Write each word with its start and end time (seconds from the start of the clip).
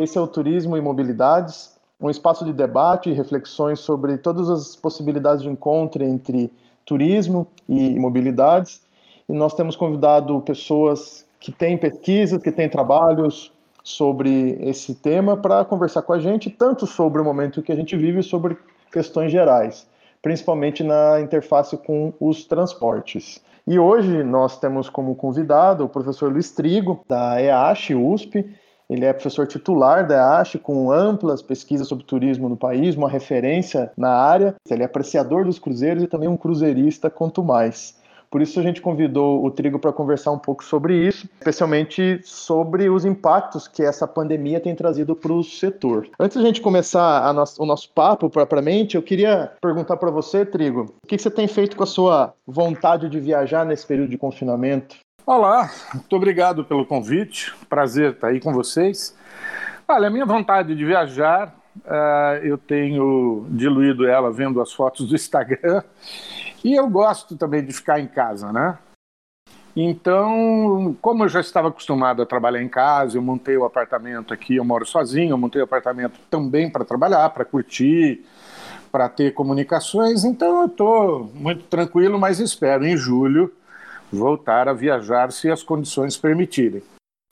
Esse 0.00 0.16
é 0.16 0.20
o 0.20 0.26
Turismo 0.26 0.78
e 0.78 0.80
Mobilidades, 0.80 1.78
um 2.00 2.08
espaço 2.08 2.42
de 2.42 2.54
debate 2.54 3.10
e 3.10 3.12
reflexões 3.12 3.80
sobre 3.80 4.16
todas 4.16 4.48
as 4.48 4.74
possibilidades 4.74 5.42
de 5.42 5.50
encontro 5.50 6.02
entre 6.02 6.50
turismo 6.86 7.46
e 7.68 7.98
mobilidades. 7.98 8.80
E 9.28 9.32
nós 9.34 9.52
temos 9.52 9.76
convidado 9.76 10.40
pessoas 10.40 11.26
que 11.38 11.52
têm 11.52 11.76
pesquisas, 11.76 12.42
que 12.42 12.50
têm 12.50 12.66
trabalhos 12.66 13.52
sobre 13.84 14.56
esse 14.62 14.94
tema 14.94 15.36
para 15.36 15.66
conversar 15.66 16.00
com 16.00 16.14
a 16.14 16.18
gente, 16.18 16.48
tanto 16.48 16.86
sobre 16.86 17.20
o 17.20 17.24
momento 17.24 17.60
que 17.60 17.70
a 17.70 17.76
gente 17.76 17.94
vive, 17.94 18.22
sobre 18.22 18.56
questões 18.90 19.30
gerais, 19.30 19.86
principalmente 20.22 20.82
na 20.82 21.20
interface 21.20 21.76
com 21.76 22.14
os 22.18 22.46
transportes. 22.46 23.38
E 23.66 23.78
hoje 23.78 24.24
nós 24.24 24.58
temos 24.58 24.88
como 24.88 25.14
convidado 25.14 25.84
o 25.84 25.90
professor 25.90 26.32
Luiz 26.32 26.52
Trigo, 26.52 27.04
da 27.06 27.38
EASH, 27.38 27.90
USP, 27.90 28.46
ele 28.90 29.04
é 29.04 29.12
professor 29.12 29.46
titular 29.46 30.06
da 30.06 30.40
ASH, 30.40 30.56
com 30.60 30.90
amplas 30.90 31.40
pesquisas 31.40 31.86
sobre 31.86 32.04
turismo 32.04 32.48
no 32.48 32.56
país, 32.56 32.96
uma 32.96 33.08
referência 33.08 33.92
na 33.96 34.10
área. 34.10 34.56
Ele 34.68 34.82
é 34.82 34.86
apreciador 34.86 35.44
dos 35.44 35.60
cruzeiros 35.60 36.02
e 36.02 36.08
também 36.08 36.28
um 36.28 36.36
cruzeirista, 36.36 37.08
quanto 37.08 37.42
mais. 37.44 37.98
Por 38.30 38.40
isso 38.40 38.60
a 38.60 38.62
gente 38.62 38.80
convidou 38.80 39.44
o 39.44 39.50
Trigo 39.50 39.78
para 39.78 39.92
conversar 39.92 40.30
um 40.30 40.38
pouco 40.38 40.64
sobre 40.64 40.94
isso, 40.94 41.28
especialmente 41.38 42.20
sobre 42.22 42.88
os 42.88 43.04
impactos 43.04 43.66
que 43.66 43.82
essa 43.82 44.06
pandemia 44.06 44.60
tem 44.60 44.74
trazido 44.74 45.16
para 45.16 45.32
o 45.32 45.42
setor. 45.42 46.08
Antes 46.18 46.36
da 46.36 46.42
gente 46.44 46.60
começar 46.60 47.34
no 47.34 47.44
o 47.58 47.66
nosso 47.66 47.90
papo 47.92 48.30
propriamente, 48.30 48.96
eu 48.96 49.02
queria 49.02 49.52
perguntar 49.60 49.96
para 49.96 50.10
você, 50.10 50.44
Trigo, 50.44 50.94
o 51.02 51.06
que 51.06 51.18
você 51.18 51.30
tem 51.30 51.48
feito 51.48 51.76
com 51.76 51.82
a 51.82 51.86
sua 51.86 52.32
vontade 52.46 53.08
de 53.08 53.18
viajar 53.18 53.64
nesse 53.64 53.86
período 53.86 54.10
de 54.10 54.18
confinamento? 54.18 54.96
Olá, 55.26 55.70
muito 55.92 56.16
obrigado 56.16 56.64
pelo 56.64 56.84
convite. 56.84 57.54
Prazer 57.68 58.12
estar 58.12 58.28
aí 58.28 58.40
com 58.40 58.52
vocês. 58.52 59.14
Olha, 59.86 60.08
a 60.08 60.10
minha 60.10 60.24
vontade 60.24 60.74
de 60.74 60.84
viajar, 60.84 61.54
uh, 61.84 62.42
eu 62.42 62.56
tenho 62.56 63.46
diluído 63.50 64.06
ela 64.06 64.32
vendo 64.32 64.60
as 64.60 64.72
fotos 64.72 65.06
do 65.08 65.14
Instagram 65.14 65.82
e 66.64 66.74
eu 66.74 66.88
gosto 66.88 67.36
também 67.36 67.64
de 67.64 67.72
ficar 67.72 68.00
em 68.00 68.08
casa, 68.08 68.50
né? 68.50 68.78
Então, 69.76 70.96
como 71.00 71.24
eu 71.24 71.28
já 71.28 71.40
estava 71.40 71.68
acostumado 71.68 72.22
a 72.22 72.26
trabalhar 72.26 72.62
em 72.62 72.68
casa, 72.68 73.16
eu 73.16 73.22
montei 73.22 73.56
o 73.56 73.64
apartamento 73.64 74.34
aqui, 74.34 74.56
eu 74.56 74.64
moro 74.64 74.84
sozinho, 74.84 75.30
eu 75.30 75.38
montei 75.38 75.60
o 75.60 75.64
apartamento 75.64 76.18
também 76.28 76.68
para 76.68 76.84
trabalhar, 76.84 77.28
para 77.30 77.44
curtir, 77.44 78.24
para 78.90 79.08
ter 79.08 79.32
comunicações, 79.32 80.24
então 80.24 80.62
eu 80.62 80.66
estou 80.66 81.30
muito 81.34 81.64
tranquilo, 81.64 82.18
mas 82.18 82.40
espero 82.40 82.84
em 82.84 82.96
julho 82.96 83.52
voltar 84.12 84.68
a 84.68 84.72
viajar 84.72 85.32
se 85.32 85.50
as 85.50 85.62
condições 85.62 86.16
permitirem. 86.16 86.82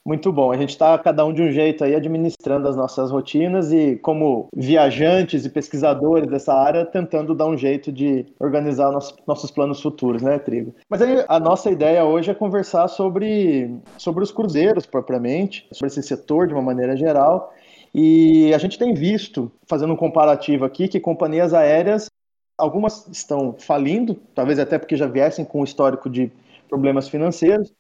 Muito 0.09 0.33
bom. 0.33 0.51
A 0.51 0.57
gente 0.57 0.71
está 0.71 0.97
cada 0.97 1.23
um 1.27 1.35
de 1.35 1.43
um 1.43 1.53
jeito 1.53 1.85
aí 1.85 1.95
administrando 1.95 2.67
as 2.67 2.75
nossas 2.75 3.11
rotinas 3.11 3.71
e 3.71 3.97
como 3.97 4.49
viajantes 4.57 5.45
e 5.45 5.51
pesquisadores 5.51 6.27
dessa 6.27 6.55
área 6.55 6.87
tentando 6.87 7.35
dar 7.35 7.45
um 7.45 7.59
jeito 7.59 7.93
de 7.93 8.25
organizar 8.41 8.91
nossos, 8.91 9.15
nossos 9.27 9.51
planos 9.51 9.83
futuros, 9.83 10.23
né, 10.23 10.39
Trigo? 10.39 10.75
Mas 10.89 11.03
aí 11.03 11.23
a 11.29 11.39
nossa 11.39 11.71
ideia 11.71 12.07
hoje 12.07 12.31
é 12.31 12.35
conversar 12.35 12.89
sobre, 12.89 13.71
sobre 13.99 14.25
os 14.25 14.33
cruzeiros 14.33 14.87
propriamente, 14.87 15.69
sobre 15.73 15.89
esse 15.89 16.03
setor 16.03 16.47
de 16.47 16.55
uma 16.55 16.63
maneira 16.63 16.97
geral. 16.97 17.53
E 17.95 18.55
a 18.55 18.59
gente 18.59 18.79
tem 18.79 18.95
visto, 18.95 19.53
fazendo 19.67 19.93
um 19.93 19.97
comparativo 19.97 20.65
aqui, 20.65 20.89
que 20.89 20.99
companhias 20.99 21.53
aéreas, 21.53 22.09
algumas 22.57 23.07
estão 23.09 23.55
falindo, 23.59 24.17
talvez 24.35 24.59
até 24.59 24.79
porque 24.79 24.97
já 24.97 25.07
viessem 25.07 25.45
com 25.45 25.61
o 25.61 25.65
histórico 25.65 26.09
de 26.09 26.33
problemas 26.69 27.09
financeiros, 27.09 27.73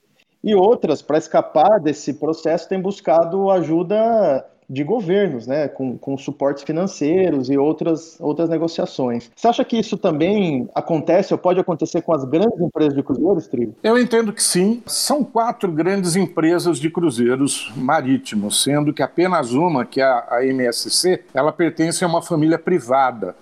e 0.42 0.55
outras, 0.55 1.03
para 1.03 1.19
escapar 1.19 1.78
desse 1.81 2.14
processo, 2.14 2.69
têm 2.69 2.81
buscado 2.81 3.50
ajuda 3.50 4.44
de 4.69 4.84
governos, 4.84 5.47
né, 5.47 5.67
com, 5.67 5.97
com 5.97 6.19
suportes 6.19 6.62
financeiros 6.62 7.49
e 7.49 7.56
outras, 7.56 8.17
outras 8.21 8.51
negociações. 8.51 9.31
Você 9.34 9.49
acha 9.49 9.65
que 9.65 9.79
isso 9.79 9.97
também 9.97 10.69
acontece 10.75 11.33
ou 11.33 11.39
pode 11.39 11.59
acontecer 11.59 12.03
com 12.03 12.12
as 12.12 12.25
grandes 12.25 12.61
empresas 12.61 12.95
de 12.95 13.03
cruzeiros, 13.03 13.47
Trio? 13.47 13.75
Eu 13.83 13.99
entendo 13.99 14.33
que 14.33 14.43
sim. 14.43 14.83
São 14.87 15.25
quatro 15.25 15.73
grandes 15.73 16.17
empresas 16.17 16.78
de 16.78 16.91
cruzeiros 16.91 17.73
marítimos, 17.77 18.62
sendo 18.62 18.93
que 18.93 19.03
apenas 19.03 19.53
uma, 19.53 19.87
que 19.87 20.01
é 20.01 20.05
a 20.05 20.45
MSC, 20.45 21.25
ela 21.33 21.51
pertence 21.51 22.05
a 22.05 22.07
uma 22.07 22.21
família 22.21 22.59
privada. 22.59 23.34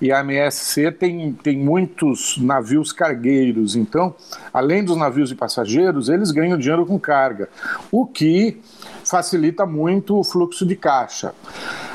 E 0.00 0.12
a 0.12 0.20
MSC 0.20 0.92
tem, 0.92 1.32
tem 1.32 1.56
muitos 1.56 2.36
navios 2.38 2.92
cargueiros, 2.92 3.76
então, 3.76 4.14
além 4.52 4.84
dos 4.84 4.96
navios 4.96 5.30
de 5.30 5.34
passageiros, 5.34 6.08
eles 6.08 6.30
ganham 6.30 6.58
dinheiro 6.58 6.84
com 6.84 6.98
carga, 6.98 7.48
o 7.90 8.06
que 8.06 8.60
facilita 9.06 9.64
muito 9.64 10.18
o 10.18 10.24
fluxo 10.24 10.66
de 10.66 10.76
caixa. 10.76 11.32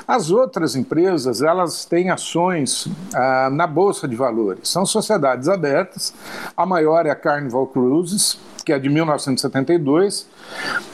As 0.08 0.32
outras 0.32 0.76
empresas, 0.76 1.42
elas 1.42 1.86
têm 1.86 2.10
ações 2.10 2.88
ah, 3.14 3.50
na 3.52 3.68
Bolsa 3.68 4.08
de 4.08 4.16
Valores. 4.16 4.70
São 4.70 4.86
sociedades 4.86 5.48
abertas. 5.48 6.12
A 6.56 6.66
maior 6.66 7.06
é 7.06 7.12
a 7.12 7.16
Carnival 7.16 7.68
Cruises, 7.68 8.40
que 8.66 8.74
é 8.74 8.80
de 8.80 8.90
1972. 8.90 10.28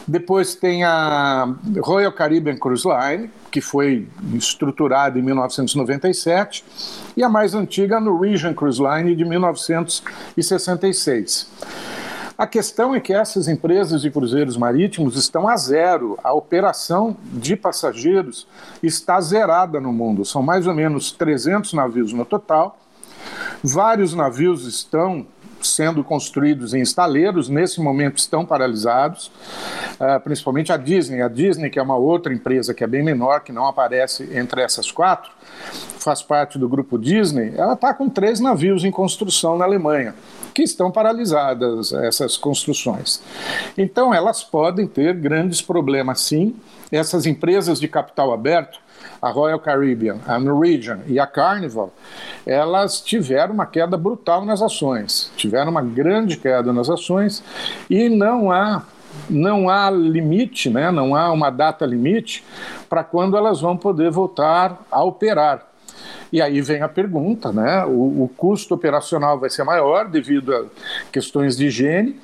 Depois 0.07 0.55
tem 0.55 0.83
a 0.83 1.55
Royal 1.81 2.11
Caribbean 2.11 2.57
Cruise 2.57 2.85
Line, 2.87 3.31
que 3.51 3.61
foi 3.61 4.07
estruturada 4.33 5.17
em 5.17 5.21
1997. 5.21 6.65
E 7.15 7.23
a 7.23 7.29
mais 7.29 7.55
antiga, 7.55 7.95
a 7.97 8.01
Norwegian 8.01 8.53
Cruise 8.53 8.81
Line, 8.81 9.15
de 9.15 9.23
1966. 9.25 11.47
A 12.37 12.45
questão 12.45 12.93
é 12.93 12.99
que 12.99 13.11
essas 13.11 13.47
empresas 13.47 14.03
de 14.03 14.11
cruzeiros 14.11 14.55
marítimos 14.55 15.17
estão 15.17 15.47
a 15.47 15.57
zero. 15.57 16.19
A 16.23 16.33
operação 16.33 17.17
de 17.33 17.55
passageiros 17.55 18.47
está 18.83 19.19
zerada 19.19 19.81
no 19.81 19.91
mundo. 19.91 20.23
São 20.23 20.43
mais 20.43 20.67
ou 20.67 20.73
menos 20.75 21.11
300 21.11 21.73
navios 21.73 22.13
no 22.13 22.23
total. 22.23 22.77
Vários 23.63 24.13
navios 24.13 24.67
estão 24.67 25.25
sendo 25.61 26.03
construídos 26.03 26.73
em 26.73 26.81
estaleiros, 26.81 27.49
nesse 27.49 27.81
momento 27.81 28.17
estão 28.17 28.45
paralisados, 28.45 29.31
uh, 29.99 30.19
principalmente 30.23 30.71
a 30.71 30.77
Disney. 30.77 31.21
A 31.21 31.27
Disney, 31.27 31.69
que 31.69 31.79
é 31.79 31.81
uma 31.81 31.95
outra 31.95 32.33
empresa 32.33 32.73
que 32.73 32.83
é 32.83 32.87
bem 32.87 33.03
menor, 33.03 33.41
que 33.41 33.51
não 33.51 33.65
aparece 33.65 34.29
entre 34.33 34.61
essas 34.61 34.91
quatro, 34.91 35.31
faz 35.99 36.21
parte 36.21 36.57
do 36.57 36.69
grupo 36.69 36.97
Disney, 36.97 37.53
ela 37.57 37.73
está 37.73 37.93
com 37.93 38.09
três 38.09 38.39
navios 38.39 38.83
em 38.83 38.91
construção 38.91 39.57
na 39.57 39.65
Alemanha 39.65 40.13
que 40.57 40.63
estão 40.63 40.89
paralisadas 40.89 41.93
essas 41.93 42.35
construções. 42.35 43.21
Então, 43.77 44.11
elas 44.11 44.43
podem 44.43 44.87
ter 44.87 45.13
grandes 45.13 45.61
problemas, 45.61 46.21
sim. 46.21 46.55
Essas 46.91 47.27
empresas 47.27 47.79
de 47.79 47.87
capital 47.87 48.33
aberto, 48.33 48.79
a 49.21 49.29
Royal 49.29 49.59
Caribbean, 49.59 50.17
a 50.27 50.39
Norwegian 50.39 50.99
e 51.07 51.19
a 51.19 51.27
Carnival, 51.27 51.93
elas 52.45 53.01
tiveram 53.01 53.53
uma 53.53 53.65
queda 53.65 53.97
brutal 53.97 54.45
nas 54.45 54.61
ações, 54.61 55.31
tiveram 55.35 55.71
uma 55.71 55.81
grande 55.81 56.37
queda 56.37 56.71
nas 56.71 56.89
ações 56.89 57.43
e 57.89 58.09
não 58.09 58.51
há 58.51 58.83
não 59.29 59.67
há 59.67 59.89
limite, 59.89 60.69
né? 60.69 60.91
não 60.91 61.15
há 61.15 61.31
uma 61.31 61.49
data 61.49 61.85
limite 61.85 62.43
para 62.87 63.03
quando 63.03 63.35
elas 63.35 63.59
vão 63.59 63.75
poder 63.75 64.11
voltar 64.11 64.79
a 64.91 65.03
operar. 65.03 65.65
E 66.31 66.41
aí 66.41 66.61
vem 66.61 66.81
a 66.81 66.89
pergunta, 66.89 67.51
né? 67.51 67.83
O, 67.85 68.23
o 68.23 68.31
custo 68.35 68.75
operacional 68.75 69.39
vai 69.39 69.49
ser 69.49 69.63
maior 69.63 70.07
devido 70.07 70.53
a 70.53 70.65
questões 71.11 71.57
de 71.57 71.67
higiene 71.67 72.19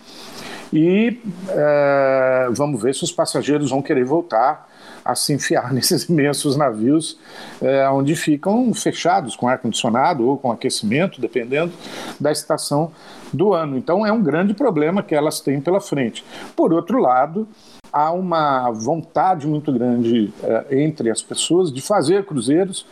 e 0.72 1.22
é, 1.50 2.50
vamos 2.52 2.82
ver 2.82 2.94
se 2.94 3.04
os 3.04 3.12
passageiros 3.12 3.70
vão 3.70 3.82
querer 3.82 4.04
voltar 4.04 4.68
a 5.04 5.16
se 5.16 5.34
enfiar 5.34 5.72
nesses 5.74 6.04
imensos 6.04 6.56
navios 6.56 7.18
é, 7.62 7.88
onde 7.90 8.16
ficam 8.16 8.74
fechados 8.74 9.36
com 9.36 9.48
ar-condicionado 9.48 10.28
ou 10.28 10.38
com 10.38 10.52
aquecimento, 10.52 11.20
dependendo 11.20 11.74
da 12.20 12.32
estação 12.32 12.92
do 13.32 13.54
ano. 13.54 13.78
Então 13.78 14.06
é 14.06 14.12
um 14.12 14.22
grande 14.22 14.54
problema 14.54 15.02
que 15.02 15.16
elas 15.16 15.40
têm 15.40 15.60
pela 15.60 15.82
frente. 15.82 16.24
Por 16.56 16.72
outro 16.72 17.00
lado, 17.00 17.48
há 17.92 18.12
uma 18.12 18.72
vontade 18.72 19.46
muito 19.46 19.72
grande 19.72 20.34
é, 20.44 20.84
entre 20.84 21.12
as 21.12 21.22
pessoas 21.22 21.72
de 21.72 21.82
fazer 21.82 22.26
cruzeiros 22.26 22.86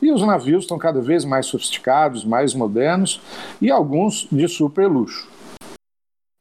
e 0.00 0.12
os 0.12 0.22
navios 0.22 0.64
estão 0.64 0.78
cada 0.78 1.00
vez 1.00 1.24
mais 1.24 1.46
sofisticados, 1.46 2.24
mais 2.24 2.54
modernos 2.54 3.20
e 3.60 3.70
alguns 3.70 4.28
de 4.30 4.46
super 4.48 4.88
luxo. 4.88 5.26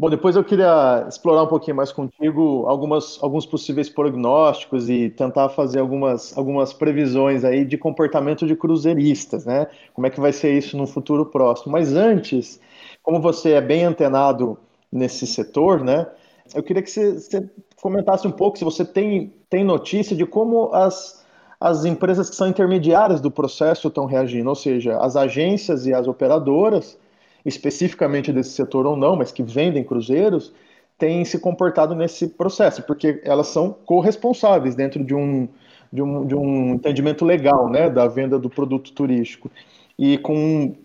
Bom, 0.01 0.09
depois 0.09 0.36
eu 0.36 0.44
queria 0.44 1.06
explorar 1.07 1.44
um 1.44 1.48
pouquinho 1.48 1.77
mais 1.77 1.92
contigo 1.92 2.65
algumas, 2.68 3.19
alguns 3.21 3.45
possíveis 3.45 3.88
prognósticos 3.88 4.89
e 4.89 5.12
tentar 5.12 5.50
fazer 5.50 5.77
algumas, 5.77 6.36
algumas 6.36 6.74
previsões 6.74 7.44
aí 7.44 7.63
de 7.63 7.77
comportamento 7.77 8.48
de 8.48 8.56
cruzeiristas, 8.56 9.45
né? 9.45 9.68
Como 9.94 10.07
é 10.07 10.09
que 10.09 10.19
vai 10.19 10.33
ser 10.33 10.57
isso 10.57 10.75
no 10.75 10.88
futuro 10.88 11.27
próximo. 11.27 11.71
Mas 11.71 11.94
antes, 11.94 12.59
como 13.03 13.21
você 13.21 13.51
é 13.51 13.62
bem 13.62 13.83
antenado 13.83 14.57
nesse 14.92 15.27
setor, 15.27 15.83
né? 15.83 16.07
Eu 16.56 16.63
queria 16.63 16.81
que 16.81 16.89
você, 16.89 17.19
você 17.19 17.48
comentasse 17.80 18.27
um 18.27 18.31
pouco 18.31 18.57
se 18.57 18.63
você 18.63 18.83
tem, 18.83 19.31
tem 19.51 19.63
notícia 19.63 20.15
de 20.15 20.25
como 20.25 20.74
as, 20.74 21.24
as 21.59 21.86
empresas 21.86 22.27
que 22.27 22.36
são 22.36 22.48
intermediárias 22.48 23.21
do 23.21 23.30
processo 23.30 23.88
estão 23.88 24.07
reagindo, 24.07 24.50
ou 24.50 24.56
seja, 24.56 24.98
as 24.98 25.15
agências 25.15 25.86
e 25.86 25.94
as 25.94 26.07
operadoras, 26.07 26.98
especificamente 27.45 28.31
desse 28.31 28.51
setor 28.51 28.85
ou 28.85 28.95
não, 28.95 29.15
mas 29.15 29.31
que 29.31 29.43
vendem 29.43 29.83
cruzeiros, 29.83 30.53
têm 30.97 31.25
se 31.25 31.39
comportado 31.39 31.95
nesse 31.95 32.27
processo, 32.27 32.83
porque 32.83 33.21
elas 33.23 33.47
são 33.47 33.71
corresponsáveis 33.85 34.75
dentro 34.75 35.03
de 35.03 35.15
um, 35.15 35.47
de 35.91 36.01
um, 36.01 36.25
de 36.27 36.35
um 36.35 36.73
entendimento 36.75 37.25
legal 37.25 37.69
né, 37.69 37.89
da 37.89 38.07
venda 38.07 38.38
do 38.38 38.49
produto 38.49 38.91
turístico. 38.93 39.49
E 39.97 40.17
com 40.19 40.75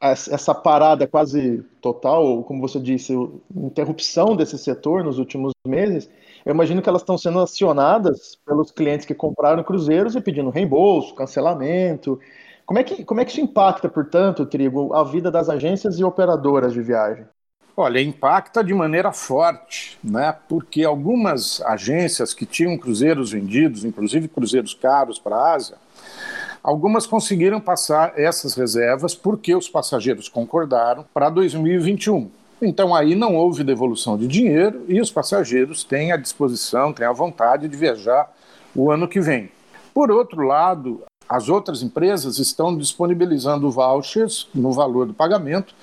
essa 0.00 0.54
parada 0.54 1.08
quase 1.08 1.64
total, 1.80 2.44
como 2.44 2.60
você 2.60 2.78
disse, 2.78 3.12
interrupção 3.54 4.36
desse 4.36 4.56
setor 4.56 5.02
nos 5.02 5.18
últimos 5.18 5.52
meses, 5.66 6.08
eu 6.46 6.54
imagino 6.54 6.80
que 6.80 6.88
elas 6.88 7.02
estão 7.02 7.18
sendo 7.18 7.40
acionadas 7.40 8.38
pelos 8.46 8.70
clientes 8.70 9.04
que 9.04 9.14
compraram 9.14 9.62
cruzeiros 9.64 10.14
e 10.14 10.20
pedindo 10.20 10.50
reembolso, 10.50 11.14
cancelamento. 11.14 12.18
Como 12.68 12.78
é 12.78 12.84
que, 12.84 13.02
como 13.02 13.18
é 13.18 13.24
que 13.24 13.30
isso 13.30 13.40
impacta, 13.40 13.88
portanto, 13.88 14.44
Trigo, 14.44 14.94
a 14.94 15.02
vida 15.02 15.30
das 15.30 15.48
agências 15.48 15.98
e 15.98 16.04
operadoras 16.04 16.74
de 16.74 16.82
viagem? 16.82 17.24
Olha, 17.74 17.98
impacta 18.02 18.62
de 18.62 18.74
maneira 18.74 19.10
forte, 19.10 19.98
né? 20.04 20.36
porque 20.46 20.84
algumas 20.84 21.62
agências 21.62 22.34
que 22.34 22.44
tinham 22.44 22.76
cruzeiros 22.76 23.32
vendidos, 23.32 23.86
inclusive 23.86 24.28
cruzeiros 24.28 24.74
caros 24.74 25.18
para 25.18 25.34
a 25.34 25.54
Ásia, 25.54 25.76
Algumas 26.62 27.06
conseguiram 27.06 27.60
passar 27.60 28.12
essas 28.18 28.54
reservas 28.54 29.14
porque 29.14 29.54
os 29.54 29.68
passageiros 29.68 30.28
concordaram 30.28 31.04
para 31.14 31.30
2021. 31.30 32.30
Então 32.60 32.94
aí 32.94 33.14
não 33.14 33.36
houve 33.36 33.64
devolução 33.64 34.18
de 34.18 34.26
dinheiro 34.26 34.84
e 34.88 35.00
os 35.00 35.10
passageiros 35.10 35.84
têm 35.84 36.12
a 36.12 36.16
disposição, 36.16 36.92
têm 36.92 37.06
a 37.06 37.12
vontade 37.12 37.68
de 37.68 37.76
viajar 37.76 38.30
o 38.74 38.90
ano 38.90 39.06
que 39.06 39.20
vem. 39.20 39.50
Por 39.94 40.10
outro 40.10 40.42
lado, 40.42 41.04
as 41.28 41.48
outras 41.48 41.82
empresas 41.82 42.38
estão 42.38 42.76
disponibilizando 42.76 43.70
vouchers 43.70 44.48
no 44.54 44.72
valor 44.72 45.06
do 45.06 45.12
pagamento 45.12 45.74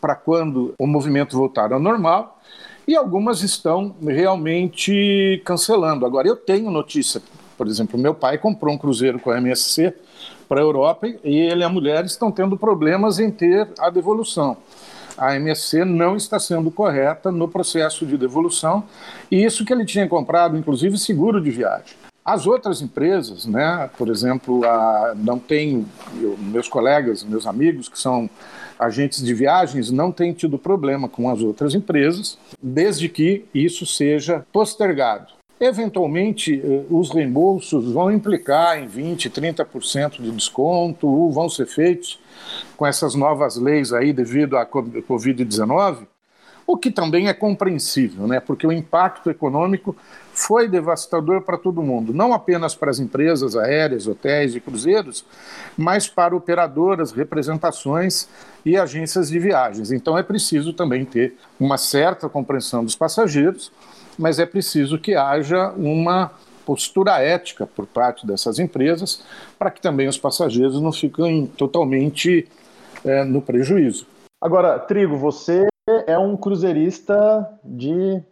para 0.00 0.14
quando 0.14 0.74
o 0.78 0.86
movimento 0.86 1.36
voltar 1.36 1.72
ao 1.72 1.80
normal 1.80 2.40
e 2.86 2.96
algumas 2.96 3.42
estão 3.42 3.94
realmente 4.02 5.42
cancelando. 5.44 6.06
Agora, 6.06 6.28
eu 6.28 6.36
tenho 6.36 6.70
notícia, 6.70 7.22
por 7.56 7.66
exemplo, 7.66 7.98
meu 7.98 8.14
pai 8.14 8.38
comprou 8.38 8.74
um 8.74 8.78
cruzeiro 8.78 9.18
com 9.18 9.30
a 9.30 9.38
MSC 9.38 9.94
para 10.48 10.60
a 10.60 10.62
Europa 10.62 11.06
e 11.06 11.36
ele 11.36 11.60
e 11.60 11.64
a 11.64 11.68
mulher 11.68 12.04
estão 12.04 12.30
tendo 12.30 12.56
problemas 12.56 13.18
em 13.18 13.30
ter 13.30 13.68
a 13.78 13.90
devolução. 13.90 14.56
A 15.16 15.36
MSC 15.36 15.84
não 15.84 16.16
está 16.16 16.40
sendo 16.40 16.70
correta 16.70 17.30
no 17.30 17.46
processo 17.48 18.04
de 18.04 18.16
devolução 18.16 18.84
e 19.30 19.44
isso 19.44 19.64
que 19.64 19.72
ele 19.72 19.84
tinha 19.84 20.08
comprado, 20.08 20.56
inclusive 20.56 20.98
seguro 20.98 21.40
de 21.40 21.50
viagem. 21.50 22.03
As 22.24 22.46
outras 22.46 22.80
empresas, 22.80 23.44
né, 23.44 23.90
por 23.98 24.08
exemplo, 24.08 24.64
a, 24.64 25.14
não 25.14 25.38
tem 25.38 25.84
eu, 26.18 26.38
meus 26.38 26.68
colegas, 26.68 27.22
meus 27.22 27.46
amigos 27.46 27.86
que 27.86 27.98
são 27.98 28.30
agentes 28.78 29.22
de 29.22 29.34
viagens 29.34 29.90
não 29.90 30.10
têm 30.10 30.32
tido 30.32 30.58
problema 30.58 31.06
com 31.06 31.28
as 31.28 31.42
outras 31.42 31.74
empresas, 31.74 32.38
desde 32.62 33.10
que 33.10 33.44
isso 33.54 33.84
seja 33.84 34.44
postergado. 34.50 35.34
Eventualmente, 35.60 36.60
eh, 36.64 36.84
os 36.90 37.10
reembolsos 37.10 37.92
vão 37.92 38.10
implicar 38.10 38.82
em 38.82 38.88
20%, 38.88 39.30
30% 39.30 40.20
de 40.20 40.30
desconto, 40.30 41.06
ou 41.06 41.30
vão 41.30 41.48
ser 41.48 41.66
feitos 41.66 42.18
com 42.76 42.86
essas 42.86 43.14
novas 43.14 43.56
leis 43.56 43.92
aí 43.92 44.12
devido 44.12 44.56
à 44.56 44.66
Covid-19, 44.66 46.06
o 46.66 46.76
que 46.76 46.90
também 46.90 47.28
é 47.28 47.34
compreensível, 47.34 48.26
né? 48.26 48.40
porque 48.40 48.66
o 48.66 48.72
impacto 48.72 49.30
econômico 49.30 49.96
foi 50.32 50.68
devastador 50.68 51.42
para 51.42 51.58
todo 51.58 51.82
mundo, 51.82 52.12
não 52.12 52.32
apenas 52.32 52.74
para 52.74 52.90
as 52.90 52.98
empresas 52.98 53.54
aéreas, 53.56 54.06
hotéis 54.06 54.54
e 54.54 54.60
cruzeiros, 54.60 55.24
mas 55.76 56.08
para 56.08 56.34
operadoras, 56.34 57.12
representações 57.12 58.28
e 58.64 58.76
agências 58.76 59.28
de 59.28 59.38
viagens. 59.38 59.92
Então 59.92 60.18
é 60.18 60.22
preciso 60.22 60.72
também 60.72 61.04
ter 61.04 61.36
uma 61.60 61.78
certa 61.78 62.28
compreensão 62.28 62.84
dos 62.84 62.96
passageiros 62.96 63.70
mas 64.18 64.38
é 64.38 64.46
preciso 64.46 64.98
que 64.98 65.14
haja 65.14 65.70
uma 65.70 66.30
postura 66.64 67.20
ética 67.20 67.66
por 67.66 67.86
parte 67.86 68.26
dessas 68.26 68.58
empresas 68.58 69.22
para 69.58 69.70
que 69.70 69.80
também 69.80 70.08
os 70.08 70.16
passageiros 70.16 70.80
não 70.80 70.92
fiquem 70.92 71.46
totalmente 71.46 72.48
é, 73.04 73.22
no 73.24 73.42
prejuízo. 73.42 74.06
Agora, 74.42 74.78
Trigo, 74.78 75.16
você 75.16 75.66
é 76.06 76.18
um 76.18 76.36
cruzeirista 76.36 77.48
de 77.64 78.22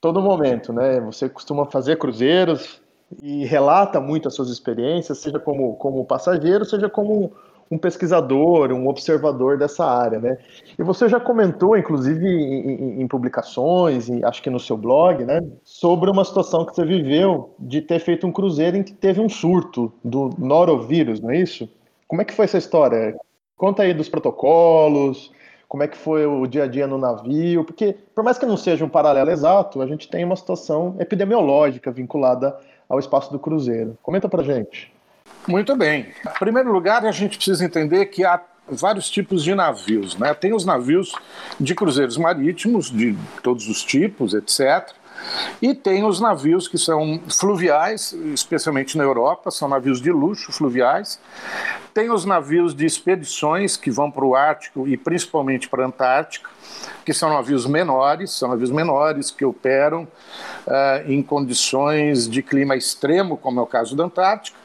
todo 0.00 0.20
momento, 0.20 0.72
né? 0.72 1.00
Você 1.00 1.28
costuma 1.28 1.66
fazer 1.66 1.98
cruzeiros 1.98 2.80
e 3.22 3.44
relata 3.44 4.00
muito 4.00 4.28
as 4.28 4.34
suas 4.34 4.50
experiências, 4.50 5.18
seja 5.18 5.38
como, 5.38 5.74
como 5.76 6.04
passageiro, 6.04 6.64
seja 6.64 6.88
como 6.88 7.32
um 7.70 7.78
pesquisador, 7.78 8.72
um 8.72 8.86
observador 8.88 9.58
dessa 9.58 9.84
área, 9.84 10.20
né? 10.20 10.38
E 10.78 10.82
você 10.82 11.08
já 11.08 11.18
comentou, 11.18 11.76
inclusive 11.76 12.24
em, 12.24 13.00
em, 13.02 13.08
publicações, 13.08 14.08
acho 14.22 14.42
que 14.42 14.50
no 14.50 14.60
seu 14.60 14.76
blog, 14.76 15.24
né, 15.24 15.40
sobre 15.64 16.10
uma 16.10 16.24
situação 16.24 16.64
que 16.64 16.74
você 16.74 16.84
viveu 16.84 17.54
de 17.58 17.82
ter 17.82 17.98
feito 17.98 18.26
um 18.26 18.32
cruzeiro 18.32 18.76
em 18.76 18.82
que 18.82 18.92
teve 18.92 19.20
um 19.20 19.28
surto 19.28 19.92
do 20.04 20.30
norovírus, 20.38 21.20
não 21.20 21.30
é 21.30 21.38
isso? 21.38 21.68
Como 22.06 22.22
é 22.22 22.24
que 22.24 22.34
foi 22.34 22.44
essa 22.44 22.58
história? 22.58 23.16
Conta 23.56 23.82
aí 23.82 23.92
dos 23.92 24.08
protocolos, 24.08 25.32
como 25.68 25.82
é 25.82 25.88
que 25.88 25.96
foi 25.96 26.26
o 26.26 26.46
dia 26.46 26.64
a 26.64 26.66
dia 26.66 26.86
no 26.86 26.98
navio, 26.98 27.64
porque 27.64 27.96
por 28.14 28.22
mais 28.22 28.38
que 28.38 28.46
não 28.46 28.56
seja 28.56 28.84
um 28.84 28.88
paralelo 28.88 29.30
exato, 29.30 29.82
a 29.82 29.86
gente 29.86 30.08
tem 30.08 30.24
uma 30.24 30.36
situação 30.36 30.96
epidemiológica 30.98 31.90
vinculada 31.90 32.56
ao 32.88 32.98
espaço 32.98 33.32
do 33.32 33.38
cruzeiro. 33.38 33.98
Comenta 34.02 34.28
pra 34.28 34.42
gente. 34.42 34.92
Muito 35.46 35.76
bem. 35.76 36.06
Em 36.24 36.38
primeiro 36.38 36.72
lugar, 36.72 37.04
a 37.04 37.12
gente 37.12 37.36
precisa 37.36 37.64
entender 37.64 38.06
que 38.06 38.24
há 38.24 38.40
vários 38.68 39.08
tipos 39.10 39.42
de 39.42 39.54
navios. 39.54 40.16
Né? 40.16 40.34
Tem 40.34 40.52
os 40.54 40.64
navios 40.64 41.12
de 41.58 41.74
cruzeiros 41.74 42.16
marítimos, 42.16 42.90
de 42.90 43.16
todos 43.42 43.68
os 43.68 43.82
tipos, 43.82 44.34
etc. 44.34 44.92
E 45.62 45.74
tem 45.74 46.04
os 46.04 46.20
navios 46.20 46.68
que 46.68 46.78
são 46.78 47.20
fluviais, 47.28 48.12
especialmente 48.34 48.98
na 48.98 49.04
Europa, 49.04 49.50
são 49.50 49.68
navios 49.68 50.00
de 50.00 50.10
luxo 50.10 50.52
fluviais. 50.52 51.18
Tem 51.96 52.10
os 52.10 52.26
navios 52.26 52.74
de 52.74 52.84
expedições 52.84 53.74
que 53.74 53.90
vão 53.90 54.10
para 54.10 54.22
o 54.22 54.36
Ártico 54.36 54.86
e 54.86 54.98
principalmente 54.98 55.66
para 55.66 55.82
a 55.82 55.86
Antártica 55.86 56.50
que 57.06 57.14
são 57.14 57.30
navios 57.30 57.64
menores, 57.64 58.32
são 58.32 58.50
navios 58.50 58.70
menores 58.70 59.30
que 59.30 59.46
operam 59.46 60.02
uh, 60.02 61.10
em 61.10 61.22
condições 61.22 62.28
de 62.28 62.42
clima 62.42 62.76
extremo, 62.76 63.38
como 63.38 63.60
é 63.60 63.62
o 63.62 63.66
caso 63.66 63.96
da 63.96 64.04
Antártica. 64.04 64.58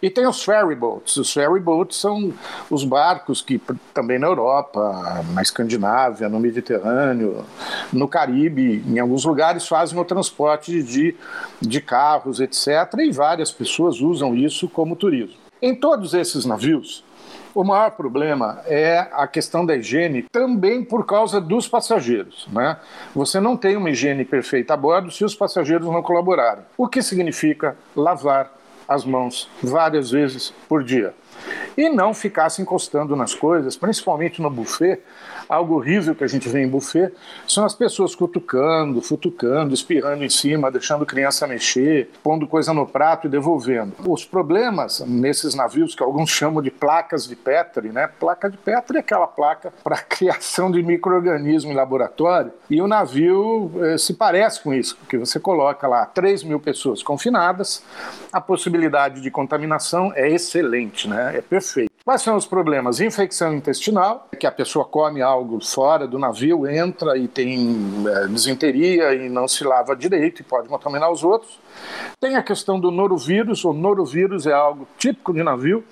E 0.00 0.08
tem 0.08 0.24
os 0.28 0.44
ferry 0.44 0.76
boats. 0.76 1.16
Os 1.16 1.32
ferry 1.32 1.58
boats 1.58 1.96
são 1.96 2.32
os 2.70 2.84
barcos 2.84 3.42
que 3.42 3.60
também 3.92 4.20
na 4.20 4.28
Europa, 4.28 5.24
na 5.32 5.42
Escandinávia, 5.42 6.28
no 6.28 6.38
Mediterrâneo, 6.38 7.44
no 7.92 8.06
Caribe, 8.06 8.84
em 8.86 9.00
alguns 9.00 9.24
lugares 9.24 9.66
fazem 9.66 9.98
o 9.98 10.04
transporte 10.04 10.80
de, 10.80 11.16
de 11.60 11.80
carros, 11.80 12.38
etc. 12.38 12.68
E 13.00 13.10
várias 13.10 13.50
pessoas 13.50 14.00
usam 14.00 14.32
isso 14.32 14.68
como 14.68 14.94
turismo. 14.94 15.47
Em 15.60 15.74
todos 15.74 16.14
esses 16.14 16.44
navios, 16.44 17.04
o 17.52 17.64
maior 17.64 17.90
problema 17.90 18.60
é 18.66 19.08
a 19.12 19.26
questão 19.26 19.66
da 19.66 19.74
higiene, 19.74 20.22
também 20.30 20.84
por 20.84 21.04
causa 21.04 21.40
dos 21.40 21.66
passageiros. 21.66 22.46
Né? 22.52 22.76
Você 23.12 23.40
não 23.40 23.56
tem 23.56 23.76
uma 23.76 23.90
higiene 23.90 24.24
perfeita 24.24 24.74
a 24.74 24.76
bordo 24.76 25.10
se 25.10 25.24
os 25.24 25.34
passageiros 25.34 25.88
não 25.88 26.00
colaborarem. 26.00 26.64
O 26.76 26.86
que 26.86 27.02
significa 27.02 27.76
lavar 27.96 28.52
as 28.86 29.04
mãos 29.04 29.50
várias 29.60 30.12
vezes 30.12 30.54
por 30.68 30.84
dia. 30.84 31.12
E 31.76 31.88
não 31.88 32.14
ficar 32.14 32.48
se 32.50 32.62
encostando 32.62 33.14
nas 33.14 33.34
coisas, 33.34 33.76
principalmente 33.76 34.40
no 34.40 34.50
buffet, 34.50 35.00
algo 35.48 35.74
horrível 35.76 36.14
que 36.14 36.24
a 36.24 36.28
gente 36.28 36.48
vê 36.48 36.62
em 36.62 36.68
buffet 36.68 37.12
são 37.46 37.64
as 37.64 37.74
pessoas 37.74 38.14
cutucando, 38.14 39.00
futucando, 39.00 39.74
espirrando 39.74 40.24
em 40.24 40.28
cima, 40.28 40.70
deixando 40.70 41.06
criança 41.06 41.46
mexer, 41.46 42.10
pondo 42.22 42.46
coisa 42.46 42.72
no 42.72 42.86
prato 42.86 43.26
e 43.26 43.30
devolvendo. 43.30 43.94
Os 44.06 44.24
problemas 44.24 45.00
nesses 45.06 45.54
navios 45.54 45.94
que 45.94 46.02
alguns 46.02 46.30
chamam 46.30 46.62
de 46.62 46.70
placas 46.70 47.26
de 47.26 47.34
Petri, 47.34 47.90
né? 47.90 48.08
Placa 48.20 48.50
de 48.50 48.56
Petri 48.56 48.98
é 48.98 49.00
aquela 49.00 49.26
placa 49.26 49.72
para 49.82 49.96
criação 50.02 50.70
de 50.70 50.82
microorganismo 50.82 51.72
em 51.72 51.74
laboratório 51.74 52.52
e 52.68 52.80
o 52.82 52.86
navio 52.86 53.70
eh, 53.82 53.98
se 53.98 54.14
parece 54.14 54.62
com 54.62 54.74
isso, 54.74 54.96
porque 54.96 55.16
você 55.16 55.40
coloca 55.40 55.86
lá 55.86 56.04
3 56.06 56.44
mil 56.44 56.60
pessoas 56.60 57.02
confinadas, 57.02 57.82
a 58.32 58.40
possibilidade 58.40 59.20
de 59.20 59.30
contaminação 59.30 60.12
é 60.14 60.28
excelente, 60.28 61.08
né? 61.08 61.36
É 61.36 61.40
perfeito. 61.40 61.87
Quais 62.04 62.22
são 62.22 62.36
os 62.36 62.46
problemas? 62.46 63.00
Infecção 63.00 63.54
intestinal, 63.54 64.28
que 64.38 64.46
a 64.46 64.52
pessoa 64.52 64.84
come 64.84 65.20
algo 65.20 65.62
fora 65.62 66.06
do 66.06 66.18
navio, 66.18 66.66
entra 66.66 67.18
e 67.18 67.28
tem 67.28 67.86
é, 68.08 69.14
e 69.14 69.28
não 69.28 69.46
se 69.46 69.62
lava 69.62 69.94
direito 69.94 70.40
e 70.40 70.44
pode 70.44 70.68
contaminar 70.68 71.10
os 71.10 71.22
outros. 71.22 71.60
Tem 72.18 72.36
a 72.36 72.42
questão 72.42 72.80
do 72.80 72.90
norovírus. 72.90 73.64
O 73.64 73.72
norovírus 73.72 74.46
é 74.46 74.52
algo 74.52 74.88
típico 74.96 75.34
de 75.34 75.42
navio, 75.42 75.84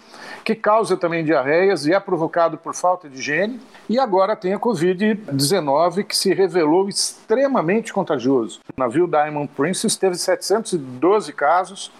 que 0.46 0.54
causa 0.54 0.96
também 0.96 1.24
diarreias 1.24 1.86
e 1.86 1.92
é 1.92 1.98
provocado 1.98 2.56
por 2.56 2.72
falta 2.72 3.08
de 3.08 3.18
higiene. 3.18 3.60
E 3.88 3.98
agora 3.98 4.36
tem 4.36 4.54
a 4.54 4.60
Covid-19, 4.60 6.04
que 6.04 6.16
se 6.16 6.32
revelou 6.32 6.88
extremamente 6.88 7.92
contagioso. 7.92 8.60
O 8.76 8.80
navio 8.80 9.08
Diamond 9.08 9.50
Princess 9.56 9.96
teve 9.96 10.14
712 10.14 11.32
casos, 11.32 11.90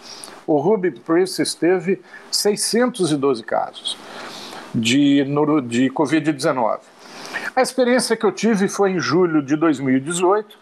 o 0.47 0.57
Ruby 0.59 0.91
Princess 0.91 1.53
teve 1.53 2.01
612 2.31 3.43
casos 3.43 3.97
de, 4.73 5.25
de 5.67 5.89
Covid-19. 5.89 6.79
A 7.53 7.61
experiência 7.61 8.15
que 8.15 8.25
eu 8.25 8.31
tive 8.31 8.69
foi 8.69 8.91
em 8.91 8.99
julho 8.99 9.41
de 9.41 9.57
2018, 9.57 10.57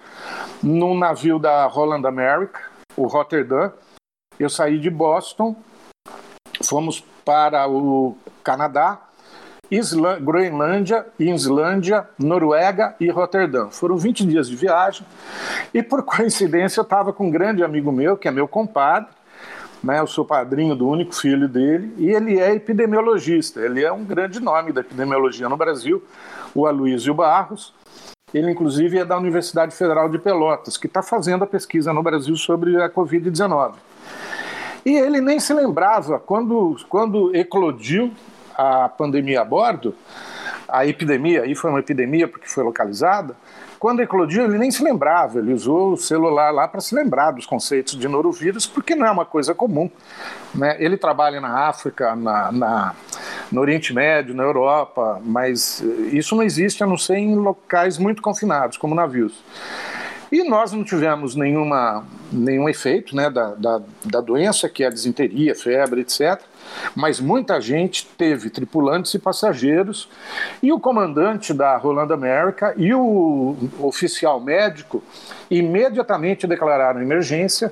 num 0.63 0.97
navio 0.97 1.37
da 1.37 1.67
Holland 1.67 2.07
America, 2.07 2.61
o 2.97 3.05
Rotterdam. 3.05 3.71
Eu 4.39 4.49
saí 4.49 4.79
de 4.79 4.89
Boston, 4.89 5.55
fomos 6.67 7.03
para 7.23 7.67
o 7.67 8.17
Canadá, 8.43 8.99
Isla 9.69 10.19
Groenlândia, 10.19 11.05
Islândia, 11.19 12.07
Noruega 12.19 12.95
e 12.99 13.09
Roterdã. 13.09 13.69
Foram 13.69 13.97
20 13.97 14.25
dias 14.25 14.47
de 14.47 14.55
viagem 14.55 15.05
e, 15.73 15.81
por 15.81 16.03
coincidência, 16.05 16.79
eu 16.79 16.83
estava 16.83 17.11
com 17.11 17.27
um 17.27 17.31
grande 17.31 17.63
amigo 17.63 17.91
meu, 17.91 18.15
que 18.15 18.27
é 18.27 18.31
meu 18.31 18.47
compadre, 18.47 19.09
né, 19.83 19.99
eu 19.99 20.07
sou 20.07 20.25
padrinho 20.25 20.75
do 20.75 20.87
único 20.87 21.13
filho 21.13 21.47
dele, 21.47 21.93
e 21.97 22.09
ele 22.09 22.39
é 22.39 22.55
epidemiologista. 22.55 23.59
Ele 23.61 23.83
é 23.83 23.91
um 23.91 24.03
grande 24.03 24.39
nome 24.39 24.71
da 24.71 24.81
epidemiologia 24.81 25.47
no 25.47 25.55
Brasil, 25.55 26.03
o 26.55 26.65
Aloysio 26.65 27.13
Barros. 27.13 27.73
Ele, 28.33 28.49
inclusive, 28.49 28.97
é 28.97 29.05
da 29.05 29.15
Universidade 29.17 29.75
Federal 29.75 30.09
de 30.09 30.17
Pelotas, 30.17 30.75
que 30.75 30.87
está 30.87 31.03
fazendo 31.03 31.43
a 31.43 31.47
pesquisa 31.47 31.93
no 31.93 32.01
Brasil 32.01 32.35
sobre 32.35 32.81
a 32.81 32.89
Covid-19. 32.89 33.75
E 34.85 34.95
ele 34.95 35.19
nem 35.19 35.39
se 35.39 35.53
lembrava, 35.53 36.19
quando, 36.19 36.77
quando 36.87 37.35
eclodiu 37.35 38.11
a 38.55 38.87
pandemia 38.87 39.41
a 39.41 39.45
bordo, 39.45 39.95
a 40.67 40.85
epidemia, 40.85 41.43
aí 41.43 41.55
foi 41.55 41.71
uma 41.71 41.79
epidemia 41.79 42.27
porque 42.27 42.47
foi 42.47 42.63
localizada, 42.63 43.35
quando 43.79 44.01
eclodiu 44.01 44.45
ele 44.45 44.57
nem 44.57 44.71
se 44.71 44.83
lembrava, 44.83 45.39
ele 45.39 45.53
usou 45.53 45.93
o 45.93 45.97
celular 45.97 46.51
lá 46.51 46.67
para 46.67 46.81
se 46.81 46.95
lembrar 46.95 47.31
dos 47.31 47.45
conceitos 47.45 47.95
de 47.95 48.07
norovírus, 48.07 48.65
porque 48.65 48.95
não 48.95 49.05
é 49.05 49.11
uma 49.11 49.25
coisa 49.25 49.53
comum. 49.53 49.89
Né? 50.53 50.75
Ele 50.79 50.97
trabalha 50.97 51.41
na 51.41 51.67
África, 51.67 52.15
na, 52.15 52.51
na, 52.51 52.95
no 53.51 53.61
Oriente 53.61 53.93
Médio, 53.93 54.33
na 54.33 54.43
Europa, 54.43 55.21
mas 55.23 55.81
isso 56.11 56.35
não 56.35 56.43
existe 56.43 56.83
a 56.83 56.87
não 56.87 56.97
ser 56.97 57.17
em 57.17 57.35
locais 57.35 57.97
muito 57.97 58.21
confinados, 58.21 58.77
como 58.77 58.95
navios. 58.95 59.43
E 60.31 60.43
nós 60.43 60.71
não 60.71 60.83
tivemos 60.83 61.35
nenhuma, 61.35 62.05
nenhum 62.31 62.67
efeito 62.67 63.15
né, 63.15 63.29
da, 63.29 63.53
da, 63.55 63.81
da 64.03 64.21
doença, 64.21 64.67
que 64.67 64.83
é 64.83 64.87
a 64.87 64.89
desinteria, 64.89 65.55
febre, 65.55 66.01
etc 66.01 66.41
mas 66.95 67.19
muita 67.19 67.59
gente 67.59 68.05
teve, 68.17 68.49
tripulantes 68.49 69.13
e 69.13 69.19
passageiros, 69.19 70.09
e 70.61 70.71
o 70.71 70.79
comandante 70.79 71.53
da 71.53 71.75
Roland 71.77 72.13
America 72.13 72.73
e 72.77 72.93
o 72.93 73.55
oficial 73.79 74.39
médico 74.39 75.03
imediatamente 75.49 76.47
declararam 76.47 77.01
emergência, 77.01 77.71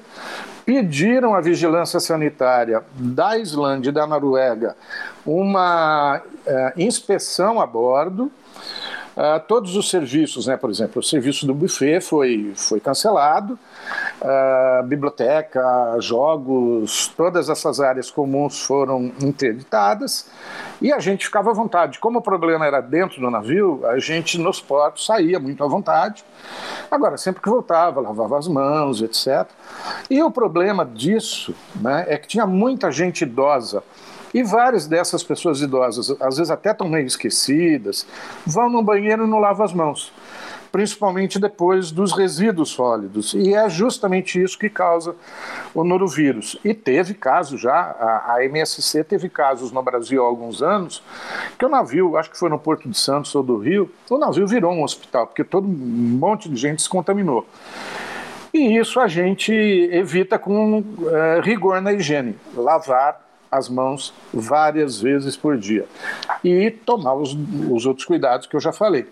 pediram 0.66 1.36
à 1.36 1.42
vigilância 1.42 2.00
sanitária 2.00 2.84
da 2.96 3.38
Islândia 3.38 3.90
e 3.90 3.94
da 3.94 4.08
Noruega 4.08 4.78
uma 5.26 6.20
uh, 6.20 6.82
inspeção 6.82 7.60
a 7.60 7.66
bordo 7.68 8.32
Uh, 9.16 9.40
todos 9.48 9.76
os 9.76 9.90
serviços, 9.90 10.48
né, 10.48 10.58
por 10.58 10.72
exemplo, 10.72 11.00
o 11.00 11.04
serviço 11.04 11.46
do 11.46 11.54
buffet 11.54 12.02
foi, 12.02 12.52
foi 12.56 12.80
cancelado, 12.80 13.60
uh, 14.22 14.84
biblioteca, 14.86 15.62
jogos, 16.00 17.14
todas 17.16 17.48
essas 17.48 17.80
áreas 17.80 18.10
comuns 18.10 18.64
foram 18.64 19.12
interditadas 19.22 20.32
e 20.82 20.92
a 20.92 20.98
gente 20.98 21.26
ficava 21.26 21.52
à 21.52 21.54
vontade. 21.54 22.00
Como 22.00 22.20
o 22.20 22.22
problema 22.22 22.66
era 22.66 22.82
dentro 22.82 23.22
do 23.22 23.30
navio, 23.30 23.86
a 23.86 24.00
gente 24.00 24.40
nos 24.40 24.60
portos 24.60 25.06
saía 25.06 25.40
muito 25.40 25.64
à 25.64 25.68
vontade. 25.68 26.26
Agora, 26.90 27.16
sempre 27.16 27.42
que 27.42 27.50
voltava, 27.50 28.02
lavava 28.02 28.38
as 28.38 28.48
mãos, 28.48 29.02
etc. 29.02 29.48
E 30.10 30.24
o 30.24 30.32
problema 30.32 30.84
disso 30.86 31.54
né, 31.76 32.06
é 32.08 32.18
que 32.18 32.28
tinha 32.28 32.48
muita 32.48 32.92
gente 32.92 33.22
idosa 33.22 33.84
e 34.34 34.44
várias 34.44 34.88
dessas 34.88 35.24
pessoas 35.24 35.62
idosas, 35.62 36.10
às 36.20 36.38
vezes 36.38 36.50
até 36.50 36.72
estão 36.72 36.90
meio 36.90 37.06
esquecidas, 37.06 38.06
vão 38.46 38.70
no 38.70 38.82
banheiro 38.82 39.26
e 39.26 39.30
não 39.30 39.40
lavam 39.40 39.66
as 39.66 39.74
mãos, 39.74 40.12
principalmente 40.72 41.40
depois 41.40 41.92
dos 41.92 42.14
resíduos 42.14 42.70
sólidos. 42.70 43.34
E 43.36 43.54
é 43.54 43.70
justamente 43.70 44.42
isso 44.42 44.58
que 44.58 44.70
causa 44.70 45.16
o 45.74 45.84
norovírus. 45.84 46.58
E 46.66 46.74
teve 46.74 47.14
casos 47.14 47.62
já, 47.62 47.76
a, 47.76 48.34
a 48.34 48.46
MSC 48.46 49.04
teve 49.04 49.30
casos 49.30 49.72
no 49.72 49.84
Brasil 49.84 50.24
há 50.24 50.28
alguns 50.28 50.64
anos, 50.64 51.04
que 51.60 51.66
o 51.66 51.70
navio, 51.70 52.18
acho 52.18 52.32
que 52.32 52.40
foi 52.40 52.50
no 52.50 52.58
Porto 52.58 52.90
de 52.90 52.98
Santos 52.98 53.36
ou 53.36 53.44
do 53.44 53.58
Rio, 53.60 53.92
o 54.10 54.18
navio 54.18 54.48
virou 54.48 54.74
um 54.74 54.84
hospital, 54.84 55.28
porque 55.28 55.44
todo 55.44 55.68
um 55.68 56.18
monte 56.18 56.50
de 56.50 56.56
gente 56.56 56.82
se 56.82 56.90
contaminou. 56.90 57.46
E 58.52 58.78
isso 58.78 59.00
a 59.00 59.08
gente 59.08 59.52
evita 59.52 60.38
com 60.38 60.84
é, 61.12 61.42
rigor 61.42 61.82
na 61.82 61.92
higiene. 61.92 62.36
Lavar 62.56 63.23
as 63.58 63.70
mãos 63.70 64.14
várias 64.34 65.00
vezes 65.00 65.38
por 65.38 65.58
dia. 65.58 65.86
E 66.44 66.72
tomar 66.72 67.16
os, 67.16 67.36
os 67.70 67.86
outros 67.86 68.06
cuidados 68.06 68.48
que 68.48 68.56
eu 68.56 68.60
já 68.60 68.72
falei. 68.72 69.08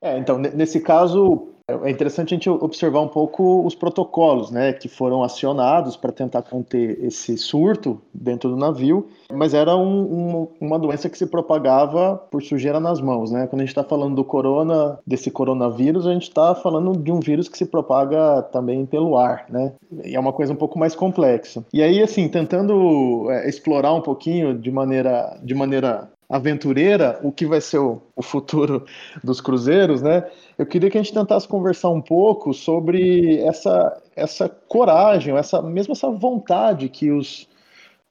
É, 0.00 0.18
então, 0.18 0.38
nesse 0.38 0.80
caso, 0.80 1.51
é 1.84 1.90
interessante 1.90 2.34
a 2.34 2.36
gente 2.36 2.50
observar 2.50 3.00
um 3.00 3.08
pouco 3.08 3.64
os 3.66 3.74
protocolos 3.74 4.50
né, 4.50 4.72
que 4.72 4.88
foram 4.88 5.22
acionados 5.22 5.96
para 5.96 6.12
tentar 6.12 6.42
conter 6.42 7.02
esse 7.04 7.36
surto 7.36 8.00
dentro 8.12 8.50
do 8.50 8.56
navio, 8.56 9.08
mas 9.32 9.54
era 9.54 9.76
um, 9.76 10.02
um, 10.02 10.48
uma 10.60 10.78
doença 10.78 11.08
que 11.08 11.18
se 11.18 11.26
propagava 11.26 12.16
por 12.30 12.42
sujeira 12.42 12.78
nas 12.78 13.00
mãos. 13.00 13.30
Né? 13.30 13.46
Quando 13.46 13.60
a 13.60 13.64
gente 13.64 13.70
está 13.70 13.84
falando 13.84 14.16
do 14.16 14.24
corona, 14.24 14.98
desse 15.06 15.30
coronavírus, 15.30 16.06
a 16.06 16.12
gente 16.12 16.24
está 16.24 16.54
falando 16.54 16.96
de 16.96 17.12
um 17.12 17.20
vírus 17.20 17.48
que 17.48 17.58
se 17.58 17.66
propaga 17.66 18.42
também 18.42 18.84
pelo 18.86 19.16
ar. 19.16 19.46
Né? 19.48 19.72
E 20.04 20.14
é 20.14 20.20
uma 20.20 20.32
coisa 20.32 20.52
um 20.52 20.56
pouco 20.56 20.78
mais 20.78 20.94
complexa. 20.94 21.64
E 21.72 21.82
aí, 21.82 22.02
assim, 22.02 22.28
tentando 22.28 23.30
é, 23.30 23.48
explorar 23.48 23.92
um 23.94 24.00
pouquinho 24.00 24.58
de 24.58 24.70
maneira, 24.70 25.38
de 25.42 25.54
maneira 25.54 26.10
aventureira, 26.32 27.20
o 27.22 27.30
que 27.30 27.44
vai 27.44 27.60
ser 27.60 27.76
o, 27.76 28.00
o, 28.16 28.22
futuro 28.22 28.86
dos 29.22 29.38
cruzeiros, 29.38 30.00
né? 30.00 30.24
Eu 30.56 30.64
queria 30.64 30.88
que 30.88 30.96
a 30.96 31.02
gente 31.02 31.12
tentasse 31.12 31.46
conversar 31.46 31.90
um 31.90 32.00
pouco 32.00 32.54
sobre 32.54 33.38
essa, 33.42 34.00
essa 34.16 34.48
coragem, 34.48 35.36
essa 35.36 35.60
mesmo 35.60 35.92
essa 35.92 36.10
vontade 36.10 36.88
que 36.88 37.10
os, 37.10 37.46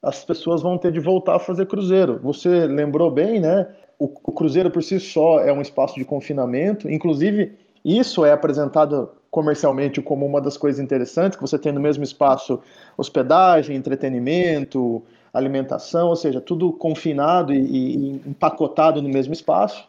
as 0.00 0.24
pessoas 0.24 0.62
vão 0.62 0.78
ter 0.78 0.92
de 0.92 1.00
voltar 1.00 1.34
a 1.34 1.40
fazer 1.40 1.66
cruzeiro. 1.66 2.20
Você 2.22 2.68
lembrou 2.68 3.10
bem, 3.10 3.40
né? 3.40 3.66
O, 3.98 4.04
o 4.04 4.30
cruzeiro 4.30 4.70
por 4.70 4.84
si 4.84 5.00
só 5.00 5.40
é 5.40 5.52
um 5.52 5.60
espaço 5.60 5.96
de 5.96 6.04
confinamento, 6.04 6.88
inclusive 6.88 7.56
isso 7.84 8.24
é 8.24 8.30
apresentado 8.30 9.10
comercialmente 9.32 10.00
como 10.00 10.24
uma 10.24 10.40
das 10.40 10.56
coisas 10.56 10.80
interessantes, 10.80 11.34
que 11.34 11.42
você 11.42 11.58
tem 11.58 11.72
no 11.72 11.80
mesmo 11.80 12.04
espaço 12.04 12.60
hospedagem, 12.96 13.74
entretenimento, 13.74 15.02
alimentação, 15.32 16.08
ou 16.08 16.16
seja, 16.16 16.40
tudo 16.40 16.72
confinado 16.72 17.52
e, 17.52 17.58
e 17.58 18.22
empacotado 18.26 19.00
no 19.00 19.08
mesmo 19.08 19.32
espaço. 19.32 19.88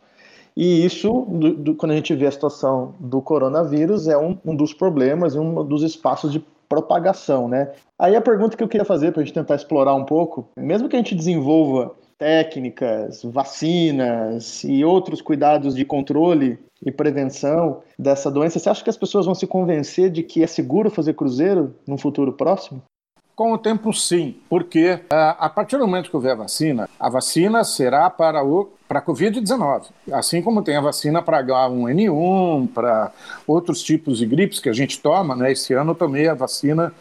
E 0.55 0.85
isso, 0.85 1.25
do, 1.29 1.53
do, 1.53 1.75
quando 1.75 1.91
a 1.91 1.95
gente 1.95 2.13
vê 2.15 2.27
a 2.27 2.31
situação 2.31 2.93
do 2.99 3.21
coronavírus, 3.21 4.07
é 4.07 4.17
um, 4.17 4.37
um 4.45 4.55
dos 4.55 4.73
problemas 4.73 5.35
um 5.35 5.63
dos 5.65 5.81
espaços 5.81 6.31
de 6.31 6.43
propagação, 6.69 7.47
né? 7.47 7.71
Aí 7.99 8.15
a 8.15 8.21
pergunta 8.21 8.55
que 8.55 8.63
eu 8.63 8.67
queria 8.67 8.85
fazer 8.85 9.11
para 9.11 9.21
a 9.21 9.25
gente 9.25 9.33
tentar 9.33 9.55
explorar 9.55 9.93
um 9.95 10.05
pouco, 10.05 10.47
mesmo 10.57 10.89
que 10.89 10.95
a 10.95 10.99
gente 10.99 11.15
desenvolva 11.15 11.93
técnicas, 12.17 13.21
vacinas 13.23 14.63
e 14.63 14.83
outros 14.83 15.21
cuidados 15.21 15.75
de 15.75 15.83
controle 15.83 16.57
e 16.85 16.91
prevenção 16.91 17.81
dessa 17.97 18.31
doença, 18.31 18.59
você 18.59 18.69
acha 18.69 18.83
que 18.83 18.89
as 18.89 18.97
pessoas 18.97 19.25
vão 19.25 19.35
se 19.35 19.47
convencer 19.47 20.09
de 20.09 20.23
que 20.23 20.43
é 20.43 20.47
seguro 20.47 20.89
fazer 20.89 21.13
cruzeiro 21.13 21.75
num 21.87 21.97
futuro 21.97 22.33
próximo? 22.33 22.81
Com 23.35 23.51
o 23.51 23.57
tempo, 23.57 23.91
sim, 23.91 24.35
porque 24.47 24.93
uh, 24.93 25.35
a 25.39 25.49
partir 25.49 25.77
do 25.77 25.87
momento 25.87 26.07
que 26.07 26.15
houver 26.15 26.35
vacina, 26.35 26.87
a 26.99 27.09
vacina 27.09 27.63
será 27.63 28.07
para 28.09 28.43
o 28.43 28.69
para 28.87 28.99
a 28.99 29.01
Covid-19, 29.01 29.85
assim 30.11 30.39
como 30.39 30.61
tem 30.61 30.77
a 30.77 30.81
vacina 30.81 31.19
para 31.19 31.43
H1N1, 31.43 32.69
para 32.71 33.11
outros 33.47 33.81
tipos 33.81 34.19
de 34.19 34.27
gripes 34.27 34.59
que 34.59 34.69
a 34.69 34.73
gente 34.73 34.99
toma, 34.99 35.35
né? 35.35 35.51
Esse 35.51 35.73
ano 35.73 35.91
eu 35.91 35.95
tomei 35.95 36.27
a 36.27 36.35
vacina 36.35 36.93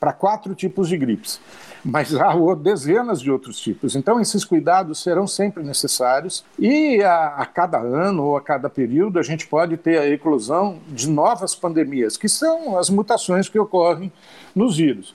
para 0.00 0.12
quatro 0.12 0.56
tipos 0.56 0.88
de 0.88 0.96
gripes, 0.96 1.38
mas 1.84 2.12
há 2.16 2.34
dezenas 2.60 3.20
de 3.20 3.30
outros 3.30 3.60
tipos. 3.60 3.94
Então, 3.94 4.20
esses 4.20 4.44
cuidados 4.44 5.00
serão 5.00 5.24
sempre 5.28 5.62
necessários 5.62 6.44
e 6.58 7.00
a, 7.04 7.36
a 7.36 7.46
cada 7.46 7.78
ano 7.78 8.24
ou 8.24 8.36
a 8.36 8.40
cada 8.40 8.68
período 8.68 9.20
a 9.20 9.22
gente 9.22 9.46
pode 9.46 9.76
ter 9.76 9.98
a 9.98 10.08
eclosão 10.08 10.80
de 10.88 11.08
novas 11.08 11.54
pandemias, 11.54 12.16
que 12.16 12.28
são 12.28 12.76
as 12.76 12.90
mutações 12.90 13.48
que 13.48 13.58
ocorrem 13.58 14.12
nos 14.52 14.78
vírus. 14.78 15.14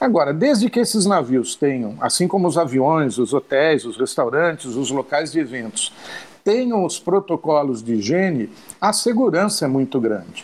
Agora, 0.00 0.32
desde 0.32 0.70
que 0.70 0.80
esses 0.80 1.04
navios 1.04 1.54
tenham, 1.54 1.94
assim 2.00 2.26
como 2.26 2.48
os 2.48 2.56
aviões, 2.56 3.18
os 3.18 3.34
hotéis, 3.34 3.84
os 3.84 3.98
restaurantes, 3.98 4.74
os 4.74 4.90
locais 4.90 5.30
de 5.30 5.38
eventos, 5.38 5.92
tenham 6.42 6.86
os 6.86 6.98
protocolos 6.98 7.82
de 7.82 7.96
higiene, 7.96 8.50
a 8.80 8.94
segurança 8.94 9.66
é 9.66 9.68
muito 9.68 10.00
grande. 10.00 10.42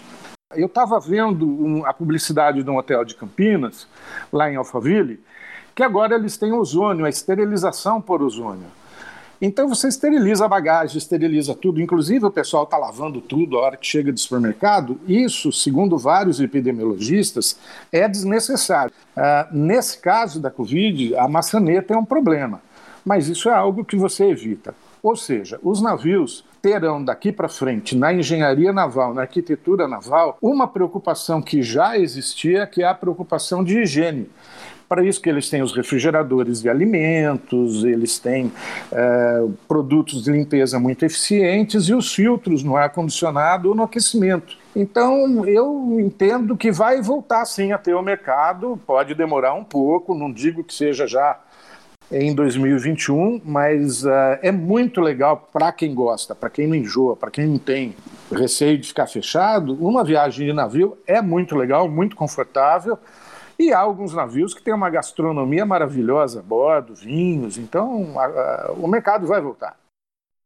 Eu 0.55 0.67
estava 0.67 1.01
vendo 1.01 1.47
um, 1.47 1.87
a 1.87 1.93
publicidade 1.95 2.63
de 2.63 2.69
um 2.69 2.77
hotel 2.77 3.03
de 3.03 3.15
Campinas, 3.15 3.89
lá 4.31 4.51
em 4.51 4.57
Alphaville, 4.57 5.21
que 5.75 5.83
agora 5.83 6.17
eles 6.17 6.37
têm 6.37 6.53
ozônio, 6.53 7.07
a 7.07 7.09
esterilização 7.09 7.99
por 7.99 8.23
ozônio. 8.23 8.67
Então 9.41 9.69
você 9.69 9.89
esteriliza 9.89 10.47
a 10.47 10.49
bagagem, 10.49 10.97
esteriliza 10.97 11.55
tudo, 11.55 11.81
inclusive 11.81 12.25
o 12.25 12.31
pessoal 12.31 12.65
está 12.65 12.79
lavando 12.79 13.21
tudo 13.21 13.59
a 13.59 13.63
hora 13.63 13.77
que 13.77 13.87
chega 13.87 14.11
do 14.11 14.19
supermercado. 14.19 14.99
Isso, 15.07 15.53
segundo 15.53 15.99
vários 15.99 16.41
epidemiologistas, 16.41 17.59
é 17.93 18.09
desnecessário. 18.09 18.93
Uh, 19.17 19.55
nesse 19.55 19.99
caso 19.99 20.41
da 20.41 20.51
Covid, 20.51 21.15
a 21.17 21.29
maçaneta 21.29 21.93
é 21.93 21.97
um 21.97 22.05
problema, 22.05 22.63
mas 23.05 23.29
isso 23.29 23.49
é 23.51 23.55
algo 23.55 23.85
que 23.85 23.97
você 23.97 24.25
evita. 24.25 24.75
Ou 25.03 25.15
seja, 25.15 25.61
os 25.63 25.81
navios 25.81 26.45
terão 26.61 27.05
daqui 27.05 27.31
para 27.31 27.49
frente, 27.49 27.95
na 27.95 28.13
engenharia 28.13 28.73
naval, 28.73 29.15
na 29.15 29.21
arquitetura 29.21 29.87
naval, 29.87 30.37
uma 30.43 30.67
preocupação 30.67 31.41
que 31.41 31.63
já 31.63 31.97
existia, 31.97 32.67
que 32.67 32.83
é 32.83 32.87
a 32.87 32.95
preocupação 32.95 33.63
de 33.63 33.79
higiene. 33.79 34.29
Para 34.89 35.05
isso 35.05 35.21
que 35.21 35.29
eles 35.29 35.51
têm 35.51 35.63
os 35.63 35.75
refrigeradores 35.75 36.63
de 36.63 36.69
alimentos, 36.69 37.83
eles 37.83 38.19
têm 38.19 38.53
é, 38.93 39.45
produtos 39.67 40.23
de 40.23 40.31
limpeza 40.31 40.79
muito 40.79 41.05
eficientes 41.05 41.89
e 41.89 41.95
os 41.95 42.15
filtros 42.15 42.63
no 42.63 42.77
ar-condicionado 42.77 43.69
ou 43.69 43.75
no 43.75 43.83
aquecimento. 43.83 44.57
Então, 44.77 45.45
eu 45.47 45.99
entendo 45.99 46.57
que 46.57 46.71
vai 46.71 47.03
voltar 47.03 47.45
sim 47.47 47.73
a 47.73 47.79
ter 47.79 47.95
o 47.95 48.03
mercado, 48.03 48.79
pode 48.87 49.15
demorar 49.15 49.55
um 49.55 49.65
pouco, 49.65 50.15
não 50.15 50.31
digo 50.31 50.63
que 50.63 50.73
seja 50.73 51.07
já 51.07 51.41
em 52.11 52.35
2021, 52.35 53.41
mas 53.45 54.05
uh, 54.05 54.39
é 54.41 54.53
muito 54.53 55.01
legal 55.01 55.49
para 55.53 55.73
quem 55.73 55.93
gosta, 55.95 56.35
para 56.35 56.49
quem 56.49 56.67
não 56.67 56.77
enjoa, 56.77 57.17
para 57.17 57.31
quem 57.31 57.47
não 57.47 57.59
tem 57.59 57.97
receio 58.31 58.79
de 58.79 58.87
ficar 58.87 59.07
fechado. 59.07 59.75
Uma 59.75 60.05
viagem 60.05 60.47
de 60.47 60.53
navio 60.53 60.97
é 61.07 61.21
muito 61.21 61.57
legal, 61.57 61.89
muito 61.89 62.15
confortável. 62.15 62.99
E 63.59 63.73
há 63.73 63.79
alguns 63.79 64.13
navios 64.13 64.53
que 64.53 64.63
têm 64.63 64.75
uma 64.75 64.91
gastronomia 64.91 65.65
maravilhosa 65.65 66.41
a 66.41 66.43
bordo, 66.43 66.95
vinhos, 66.95 67.57
então 67.57 68.19
a, 68.19 68.25
a, 68.25 68.73
o 68.73 68.87
mercado 68.87 69.27
vai 69.27 69.41
voltar. 69.41 69.77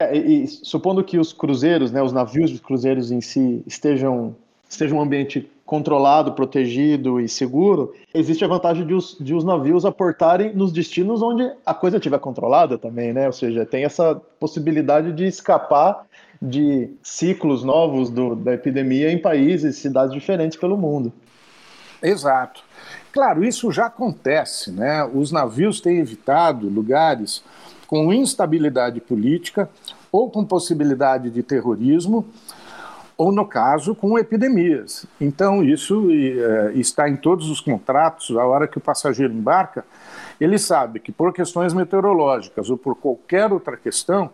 É, 0.01 0.17
e, 0.17 0.47
supondo 0.47 1.05
que 1.05 1.19
os 1.19 1.33
cruzeiros, 1.33 1.93
né, 1.93 2.03
os 2.03 2.13
navios 2.13 2.51
dos 2.51 2.61
cruzeiros 2.61 3.11
em 3.11 3.21
si 3.21 3.63
estejam 3.67 4.35
estejam 4.69 4.99
um 4.99 5.03
ambiente 5.03 5.51
controlado, 5.67 6.33
protegido 6.33 7.21
e 7.21 7.29
seguro, 7.29 7.93
existe 8.15 8.45
a 8.45 8.49
vantagem 8.49 8.87
de 8.87 8.95
os, 8.95 9.17
de 9.21 9.35
os 9.35 9.45
navios 9.45 9.85
aportarem 9.85 10.55
nos 10.55 10.73
destinos 10.73 11.23
onde 11.23 11.49
a 11.67 11.75
coisa 11.75 11.97
estiver 11.97 12.19
controlada 12.19 12.79
também, 12.79 13.13
né? 13.13 13.27
Ou 13.27 13.33
seja, 13.33 13.67
tem 13.67 13.85
essa 13.85 14.15
possibilidade 14.39 15.13
de 15.13 15.27
escapar 15.27 16.07
de 16.41 16.91
ciclos 17.03 17.63
novos 17.63 18.11
do, 18.11 18.35
da 18.35 18.55
epidemia 18.55 19.13
em 19.13 19.19
países, 19.19 19.77
cidades 19.77 20.15
diferentes 20.15 20.59
pelo 20.59 20.77
mundo. 20.77 21.13
Exato. 22.03 22.63
Claro, 23.13 23.45
isso 23.45 23.73
já 23.73 23.87
acontece, 23.87 24.71
né? 24.71 25.05
Os 25.05 25.33
navios 25.33 25.81
têm 25.81 25.99
evitado 25.99 26.69
lugares 26.69 27.43
com 27.87 28.13
instabilidade 28.13 29.01
política 29.01 29.69
ou 30.13 30.31
com 30.31 30.45
possibilidade 30.45 31.31
de 31.31 31.43
terrorismo 31.43 32.25
ou, 33.17 33.31
no 33.31 33.45
caso, 33.45 33.95
com 33.95 34.19
epidemias. 34.19 35.05
Então, 35.21 35.63
isso 35.63 36.09
é, 36.11 36.73
está 36.75 37.07
em 37.07 37.17
todos 37.17 37.51
os 37.51 37.61
contratos, 37.61 38.35
a 38.35 38.47
hora 38.47 38.67
que 38.67 38.79
o 38.79 38.81
passageiro 38.81 39.35
embarca, 39.35 39.85
ele 40.41 40.59
sabe 40.59 41.01
que 41.01 41.13
por 41.13 41.31
questões 41.31 41.75
meteorológicas 41.75 42.71
ou 42.71 42.79
por 42.79 42.95
qualquer 42.95 43.53
outra 43.53 43.77
questão, 43.77 44.31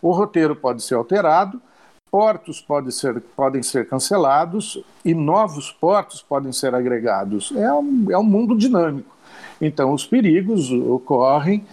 o 0.00 0.12
roteiro 0.12 0.54
pode 0.54 0.84
ser 0.84 0.94
alterado, 0.94 1.60
portos 2.10 2.60
podem 2.60 2.90
ser, 2.90 3.20
podem 3.36 3.62
ser 3.62 3.88
cancelados 3.88 4.82
e 5.04 5.14
novos 5.14 5.70
portos 5.70 6.22
podem 6.22 6.52
ser 6.52 6.74
agregados. 6.74 7.52
É 7.56 7.72
um, 7.72 8.06
é 8.10 8.18
um 8.18 8.22
mundo 8.22 8.56
dinâmico. 8.56 9.16
Então, 9.60 9.92
os 9.92 10.06
perigos 10.06 10.70
ocorrem 10.70 11.64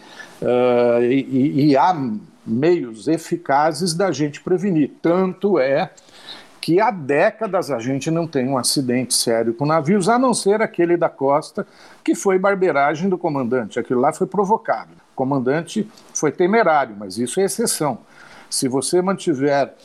uh, 0.41 1.03
e, 1.03 1.69
e 1.69 1.77
há 1.77 1.95
meios 2.45 3.07
eficazes 3.07 3.93
da 3.93 4.11
gente 4.11 4.41
prevenir. 4.41 4.91
Tanto 5.01 5.59
é 5.59 5.91
que 6.65 6.79
há 6.79 6.89
décadas 6.89 7.69
a 7.69 7.77
gente 7.77 8.09
não 8.09 8.25
tem 8.25 8.49
um 8.49 8.57
acidente 8.57 9.13
sério 9.13 9.53
com 9.53 9.67
navios, 9.67 10.09
a 10.09 10.17
não 10.17 10.33
ser 10.33 10.63
aquele 10.63 10.97
da 10.97 11.07
costa, 11.07 11.65
que 12.03 12.15
foi 12.15 12.39
barbeiragem 12.39 13.07
do 13.07 13.19
comandante. 13.19 13.79
Aquilo 13.79 14.01
lá 14.01 14.11
foi 14.11 14.25
provocado. 14.25 14.89
O 15.13 15.15
comandante 15.15 15.87
foi 16.13 16.31
temerário, 16.31 16.95
mas 16.97 17.19
isso 17.19 17.39
é 17.39 17.43
exceção. 17.43 17.99
Se 18.49 18.67
você 18.67 18.99
mantiver 18.99 19.75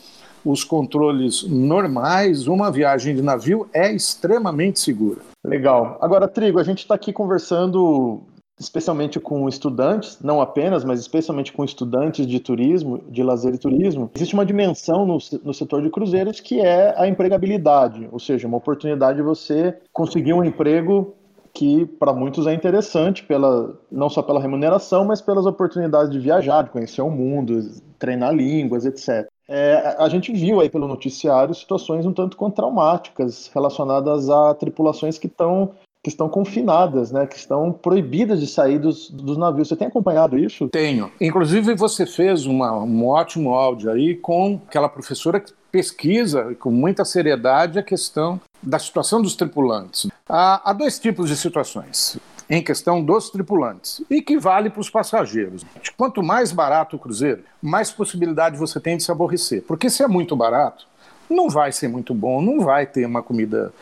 os 0.44 0.64
controles 0.64 1.42
normais, 1.44 2.46
uma 2.46 2.70
viagem 2.70 3.14
de 3.14 3.22
navio 3.22 3.68
é 3.72 3.92
extremamente 3.92 4.80
segura. 4.80 5.20
Legal. 5.44 5.98
Agora, 6.00 6.28
Trigo, 6.28 6.58
a 6.58 6.64
gente 6.64 6.78
está 6.78 6.94
aqui 6.94 7.12
conversando 7.12 8.22
especialmente 8.60 9.18
com 9.18 9.48
estudantes, 9.48 10.18
não 10.22 10.40
apenas, 10.40 10.84
mas 10.84 11.00
especialmente 11.00 11.50
com 11.50 11.64
estudantes 11.64 12.26
de 12.26 12.38
turismo, 12.38 13.02
de 13.08 13.22
lazer 13.22 13.54
e 13.54 13.58
turismo, 13.58 14.10
existe 14.14 14.34
uma 14.34 14.44
dimensão 14.44 15.06
no, 15.06 15.16
no 15.42 15.54
setor 15.54 15.80
de 15.82 15.88
cruzeiros 15.88 16.40
que 16.40 16.60
é 16.60 16.94
a 16.96 17.08
empregabilidade, 17.08 18.06
ou 18.12 18.18
seja, 18.18 18.46
uma 18.46 18.58
oportunidade 18.58 19.16
de 19.16 19.22
você 19.22 19.78
conseguir 19.92 20.34
um 20.34 20.44
emprego 20.44 21.14
que 21.52 21.84
para 21.84 22.12
muitos 22.12 22.46
é 22.46 22.54
interessante, 22.54 23.24
pela, 23.24 23.74
não 23.90 24.08
só 24.08 24.22
pela 24.22 24.40
remuneração, 24.40 25.04
mas 25.04 25.20
pelas 25.20 25.46
oportunidades 25.46 26.10
de 26.10 26.18
viajar, 26.18 26.62
de 26.62 26.70
conhecer 26.70 27.02
o 27.02 27.10
mundo, 27.10 27.60
treinar 27.98 28.32
línguas, 28.32 28.86
etc. 28.86 29.26
É, 29.50 29.96
a 29.98 30.08
gente 30.08 30.32
viu 30.32 30.60
aí 30.60 30.70
pelo 30.70 30.86
noticiário 30.86 31.52
situações 31.52 32.06
um 32.06 32.12
tanto 32.12 32.36
quanto 32.36 32.54
traumáticas 32.54 33.50
relacionadas 33.52 34.30
a 34.30 34.54
tripulações 34.54 35.18
que 35.18 35.26
estão 35.26 35.72
que 36.02 36.08
estão 36.08 36.30
confinadas, 36.30 37.12
né, 37.12 37.26
que 37.26 37.36
estão 37.36 37.70
proibidas 37.70 38.40
de 38.40 38.46
sair 38.46 38.78
dos, 38.78 39.10
dos 39.10 39.36
navios. 39.36 39.68
Você 39.68 39.76
tem 39.76 39.86
acompanhado 39.86 40.38
isso? 40.38 40.66
Tenho. 40.70 41.12
Inclusive, 41.20 41.74
você 41.74 42.06
fez 42.06 42.46
uma, 42.46 42.72
um 42.72 43.06
ótimo 43.06 43.54
áudio 43.54 43.90
aí 43.90 44.14
com 44.14 44.58
aquela 44.66 44.88
professora 44.88 45.38
que 45.38 45.52
pesquisa 45.70 46.56
com 46.58 46.70
muita 46.70 47.04
seriedade 47.04 47.78
a 47.78 47.82
questão 47.82 48.40
da 48.62 48.78
situação 48.78 49.20
dos 49.20 49.34
tripulantes. 49.36 50.10
Há, 50.26 50.70
há 50.70 50.72
dois 50.72 50.98
tipos 50.98 51.28
de 51.28 51.36
situações 51.36 52.18
em 52.50 52.60
questão 52.60 53.02
dos 53.02 53.30
tripulantes 53.30 54.02
e 54.10 54.20
que 54.20 54.36
vale 54.36 54.68
para 54.68 54.80
os 54.80 54.90
passageiros. 54.90 55.64
Quanto 55.96 56.20
mais 56.20 56.50
barato 56.50 56.96
o 56.96 56.98
cruzeiro, 56.98 57.44
mais 57.62 57.92
possibilidade 57.92 58.58
você 58.58 58.80
tem 58.80 58.96
de 58.96 59.04
se 59.04 59.12
aborrecer. 59.12 59.62
Porque 59.62 59.88
se 59.88 60.02
é 60.02 60.08
muito 60.08 60.34
barato, 60.34 60.88
não 61.30 61.48
vai 61.48 61.70
ser 61.70 61.86
muito 61.86 62.12
bom, 62.12 62.42
não 62.42 62.64
vai 62.64 62.86
ter 62.86 63.06
uma 63.06 63.22
comida 63.22 63.72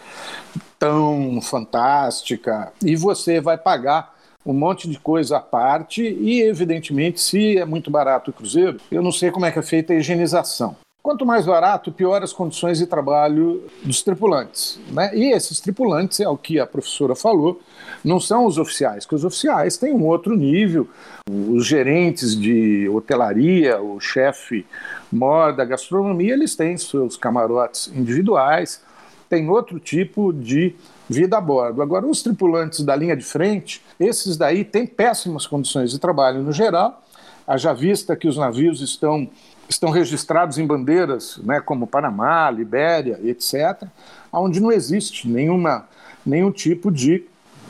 tão 0.79 1.41
fantástica 1.41 2.71
e 2.85 2.95
você 2.95 3.41
vai 3.41 3.57
pagar 3.57 4.15
um 4.45 4.53
monte 4.53 4.89
de 4.89 4.99
coisa 4.99 5.39
à 5.39 5.41
parte 5.41 6.03
e, 6.03 6.43
evidentemente, 6.43 7.21
se 7.21 7.59
é 7.59 7.65
muito 7.65 7.91
barato 7.91 8.31
o 8.31 8.35
cruzeiro, 8.35 8.79
eu 8.91 9.03
não 9.03 9.13
sei 9.13 9.31
como 9.31 9.47
é 9.47 9.51
que 9.51 9.59
é 9.59 9.63
feita 9.63 9.93
a 9.93 9.97
higienização. 9.97 10.77
Quanto 11.09 11.25
mais 11.25 11.47
barato, 11.47 11.91
pior 11.91 12.23
as 12.23 12.35
condições 12.35 12.77
de 12.77 12.87
trabalho 12.87 13.65
dos 13.83 14.03
tripulantes. 14.03 14.79
Né? 14.93 15.11
E 15.15 15.33
esses 15.33 15.59
tripulantes, 15.59 16.21
é 16.21 16.29
o 16.29 16.37
que 16.37 16.61
a 16.61 16.67
professora 16.67 17.15
falou, 17.15 17.63
não 18.05 18.21
são 18.21 18.45
os 18.45 18.59
oficiais, 18.59 19.07
que 19.07 19.15
os 19.15 19.25
oficiais 19.25 19.79
têm 19.79 19.95
um 19.95 20.05
outro 20.05 20.37
nível. 20.37 20.87
Os 21.27 21.65
gerentes 21.65 22.39
de 22.39 22.91
hotelaria, 22.91 23.81
o 23.81 23.99
chefe 23.99 24.67
maior 25.11 25.57
da 25.57 25.65
gastronomia, 25.65 26.35
eles 26.35 26.55
têm 26.55 26.77
seus 26.77 27.17
camarotes 27.17 27.91
individuais, 27.97 28.83
tem 29.31 29.49
outro 29.49 29.81
tipo 29.81 30.31
de 30.31 30.75
vida 31.09 31.39
a 31.39 31.41
bordo. 31.41 31.81
Agora, 31.81 32.07
os 32.07 32.23
tripulantes 32.23 32.81
da 32.81 32.95
linha 32.95 33.17
de 33.17 33.25
frente, 33.25 33.83
esses 33.99 34.37
daí 34.37 34.63
têm 34.63 34.87
péssimas 34.87 35.47
condições 35.47 35.91
de 35.91 35.99
trabalho 35.99 36.43
no 36.43 36.53
geral, 36.53 37.03
haja 37.47 37.73
vista 37.73 38.15
que 38.15 38.29
os 38.29 38.37
navios 38.37 38.83
estão, 38.83 39.27
estão 39.69 39.91
registrados 39.91 40.59
em 40.59 40.67
bandeiras 40.67 41.39
né, 41.43 41.61
como 41.61 41.87
Panamá, 41.87 42.51
Libéria, 42.51 43.21
etc., 43.23 43.87
onde 44.33 44.61
não 44.61 44.73
existe 44.73 45.29
nenhuma, 45.29 45.87
nenhum 46.25 46.51
tipo 46.51 46.91
de 46.91 47.25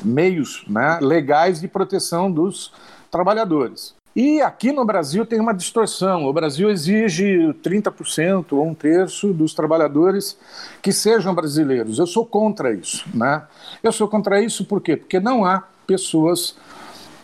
meios 0.05 0.65
né, 0.69 0.99
legais 1.01 1.61
de 1.61 1.69
proteção 1.69 2.31
dos 2.31 2.73
trabalhadores. 3.11 3.97
E 4.15 4.41
aqui 4.41 4.73
no 4.73 4.85
Brasil 4.85 5.25
tem 5.25 5.39
uma 5.39 5.55
distorção. 5.55 6.25
O 6.25 6.33
Brasil 6.33 6.71
exige 6.71 7.55
30% 7.63 8.47
ou 8.53 8.67
um 8.67 8.75
terço 8.75 9.33
dos 9.33 9.55
trabalhadores 9.55 10.37
que 10.83 10.93
sejam 10.93 11.33
brasileiros. 11.35 11.99
Eu 12.01 12.07
sou 12.07 12.27
contra 12.27 12.73
isso. 12.73 13.05
Né? 13.15 13.43
Eu 13.81 13.93
sou 13.93 14.09
contra 14.09 14.43
isso 14.43 14.65
por 14.65 14.81
quê? 14.81 14.97
Porque 14.97 15.21
não 15.21 15.45
há 15.45 15.63
pessoas 15.87 16.57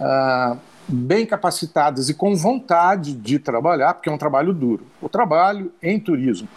ah, 0.01 0.57
bem 0.87 1.25
capacitadas 1.25 2.09
e 2.09 2.15
com 2.15 2.35
vontade 2.37 3.13
de 3.13 3.39
trabalhar, 3.39 3.95
porque 3.95 4.09
é 4.09 4.13
um 4.13 4.19
trabalho 4.19 4.53
duro. 4.53 4.87
O 5.01 5.09
trabalho 5.09 5.73
em 5.83 5.99
turismo, 5.99 6.49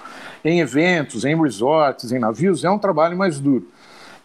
em 0.43 0.59
eventos, 0.59 1.25
em 1.25 1.39
resorts, 1.41 2.11
em 2.11 2.19
navios, 2.19 2.63
é 2.63 2.69
um 2.69 2.79
trabalho 2.79 3.17
mais 3.17 3.39
duro. 3.39 3.67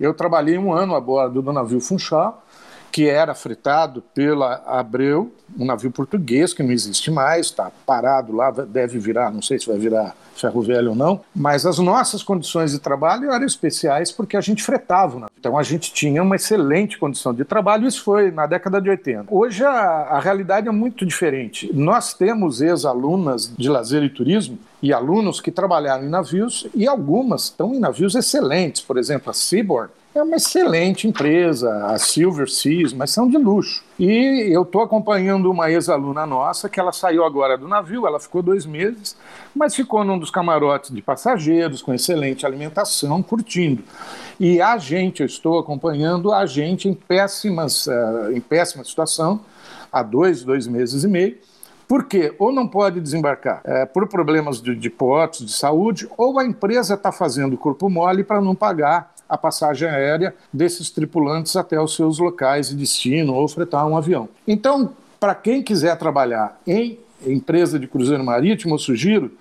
Eu 0.01 0.13
trabalhei 0.13 0.59
um 0.59 0.73
ano 0.73 0.95
a 0.95 1.01
bordo 1.01 1.41
do 1.41 1.53
navio 1.53 1.81
Funchal, 1.81 2.45
que 2.93 3.09
era 3.09 3.35
fretado 3.35 4.05
pela 4.15 4.63
Abreu, 4.67 5.33
um 5.59 5.65
navio 5.65 5.91
português 5.91 6.53
que 6.53 6.63
não 6.63 6.71
existe 6.71 7.11
mais, 7.11 7.47
está 7.47 7.73
parado 7.87 8.37
lá, 8.37 8.51
deve 8.51 8.99
virar, 8.99 9.33
não 9.33 9.41
sei 9.41 9.59
se 9.59 9.67
vai 9.67 9.79
virar 9.79 10.15
ferro 10.35 10.63
velho 10.63 10.91
ou 10.91 10.97
não, 10.97 11.21
mas 11.35 11.65
as 11.65 11.79
nossas 11.79 12.23
condições 12.23 12.73
de 12.73 12.79
trabalho 12.79 13.31
eram 13.31 13.45
especiais 13.45 14.11
porque 14.11 14.37
a 14.37 14.41
gente 14.41 14.63
fretava. 14.63 15.21
Né? 15.21 15.27
Então 15.39 15.57
a 15.57 15.63
gente 15.63 15.93
tinha 15.93 16.23
uma 16.23 16.37
excelente 16.37 16.99
condição 16.99 17.33
de 17.33 17.45
trabalho, 17.45 17.87
isso 17.87 18.03
foi 18.03 18.31
na 18.31 18.47
década 18.47 18.81
de 18.81 18.91
80. 18.91 19.27
Hoje 19.31 19.65
a, 19.65 19.71
a 19.71 20.21
realidade 20.21 20.69
é 20.69 20.73
muito 20.73 21.07
diferente. 21.07 21.71
Nós 21.73 22.13
temos 22.15 22.61
ex-alunas 22.61 23.55
de 23.57 23.69
lazer 23.69 24.03
e 24.03 24.11
turismo 24.11 24.59
e 24.83 24.93
alunos 24.93 25.41
que 25.41 25.51
trabalharam 25.51 26.05
em 26.05 26.09
navios 26.09 26.67
e 26.75 26.87
algumas 26.87 27.45
estão 27.45 27.75
em 27.75 27.79
navios 27.79 28.15
excelentes, 28.15 28.83
por 28.83 28.99
exemplo, 28.99 29.31
a 29.31 29.35
Seabourn 29.35 29.91
é 30.15 30.23
uma 30.23 30.37
excelente 30.37 31.09
empresa, 31.09 31.87
a 31.87 31.99
Silver 31.99 32.49
Seas, 32.51 32.93
mas 32.93 33.11
são 33.11 33.27
de 33.29 33.39
luxo. 33.39 33.83
E 33.99 34.51
eu 34.53 34.63
estou 34.63 34.83
acompanhando 34.83 35.51
uma 35.51 35.71
ex-aluna 35.71 36.27
nossa 36.27 36.69
que 36.69 36.79
ela 36.79 36.93
saiu 36.93 37.25
agora 37.25 37.57
do 37.57 37.67
navio, 37.67 38.07
ela 38.07 38.21
ficou 38.21 38.43
dois 38.43 38.67
meses, 38.67 39.17
mas 39.55 39.75
ficou 39.75 40.05
num 40.05 40.19
dos 40.19 40.31
camarotes 40.31 40.91
de 40.91 41.01
passageiros, 41.01 41.81
com 41.81 41.95
excelente 41.95 42.45
alimentação, 42.45 43.23
curtindo. 43.23 43.83
E 44.39 44.61
a 44.61 44.77
gente, 44.77 45.21
eu 45.21 45.27
estou 45.27 45.59
acompanhando 45.59 46.31
a 46.33 46.45
gente 46.45 46.89
em, 46.89 46.95
péssimas, 46.95 47.87
uh, 47.87 48.33
em 48.33 48.41
péssima 48.41 48.85
situação, 48.85 49.41
há 49.91 50.03
dois, 50.03 50.45
dois 50.45 50.67
meses 50.67 51.05
e 51.05 51.09
meio, 51.09 51.39
por 51.89 52.05
quê? 52.05 52.35
Ou 52.39 52.53
não 52.53 52.67
pode 52.67 53.01
desembarcar 53.01 53.61
é, 53.65 53.85
por 53.85 54.09
problemas 54.09 54.63
de, 54.63 54.75
de 54.75 54.89
portos, 54.89 55.45
de 55.45 55.53
saúde, 55.53 56.09
ou 56.17 56.39
a 56.39 56.45
empresa 56.45 56.95
está 56.95 57.13
fazendo 57.13 57.57
corpo 57.57 57.91
mole 57.91 58.25
para 58.25 58.41
não 58.41 58.55
pagar 58.55 59.13
a 59.33 59.39
passagem 59.39 59.89
aérea 59.89 60.35
desses 60.53 60.91
tripulantes 60.91 61.57
até 61.57 61.81
os 61.81 61.97
seus 61.97 62.19
locais 62.19 62.69
de 62.69 62.77
destino 62.77 63.33
ou 63.33 63.49
fretar 63.49 63.87
um 63.87 63.97
avião. 63.97 64.29
Então, 64.47 64.93
para 65.19 65.35
quem 65.35 65.63
quiser 65.63 65.97
trabalhar 65.97 66.61
em 66.67 66.99
empresa 67.27 67.79
de 67.79 67.89
cruzeiro 67.89 68.23
marítimo, 68.23 68.75
eu 68.75 68.79
sugiro 68.79 69.33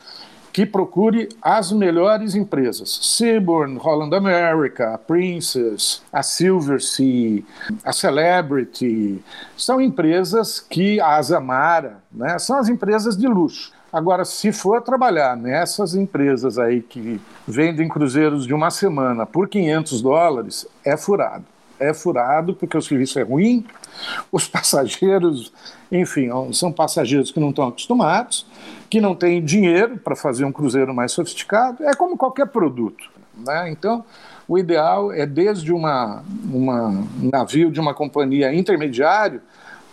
que 0.54 0.66
procure 0.66 1.28
as 1.42 1.74
melhores 1.74 2.36
empresas. 2.36 3.00
Seaborn, 3.02 3.78
Holland 3.78 4.16
America, 4.16 4.94
a 4.94 4.98
Princess, 4.98 6.02
a 6.12 6.24
Silver 6.24 6.82
Sea, 6.82 7.44
a 7.84 7.92
Celebrity. 7.92 9.22
São 9.58 9.82
empresas 9.82 10.62
que, 10.62 11.02
a 11.02 11.18
Azamara, 11.18 11.98
né, 12.10 12.40
são 12.40 12.58
as 12.58 12.70
empresas 12.70 13.18
de 13.18 13.28
luxo. 13.28 13.74
Agora, 13.92 14.24
se 14.24 14.54
for 14.54 14.82
trabalhar 14.82 15.36
nessas 15.36 15.96
empresas 15.96 16.58
aí 16.58 16.82
que 16.82 17.20
vendem 17.46 17.90
cruzeiros 17.90 18.48
de 18.48 18.54
uma 18.54 18.72
semana 18.72 19.26
por 19.26 19.50
500 19.50 20.02
dólares, 20.02 20.66
é 20.86 20.96
furado. 20.96 21.44
É 21.78 21.94
furado 21.94 22.54
porque 22.54 22.78
o 22.78 22.82
serviço 22.82 23.20
é 23.20 23.24
ruim, 23.24 23.66
os 24.32 24.48
passageiros, 24.48 25.52
enfim, 25.92 26.30
são 26.54 26.72
passageiros 26.72 27.32
que 27.32 27.40
não 27.40 27.50
estão 27.50 27.68
acostumados, 27.68 28.46
que 28.90 29.02
não 29.02 29.14
tem 29.14 29.44
dinheiro 29.44 29.98
para 29.98 30.16
fazer 30.16 30.46
um 30.46 30.52
cruzeiro 30.54 30.94
mais 30.94 31.12
sofisticado, 31.12 31.84
é 31.84 31.94
como 31.94 32.16
qualquer 32.16 32.48
produto. 32.48 33.10
Né? 33.46 33.72
Então, 33.72 34.06
o 34.48 34.58
ideal 34.58 35.12
é 35.12 35.26
desde 35.26 35.74
uma, 35.74 36.24
uma, 36.46 36.88
um 36.90 37.30
navio 37.32 37.70
de 37.72 37.80
uma 37.80 37.94
companhia 37.94 38.54
intermediário 38.54 39.42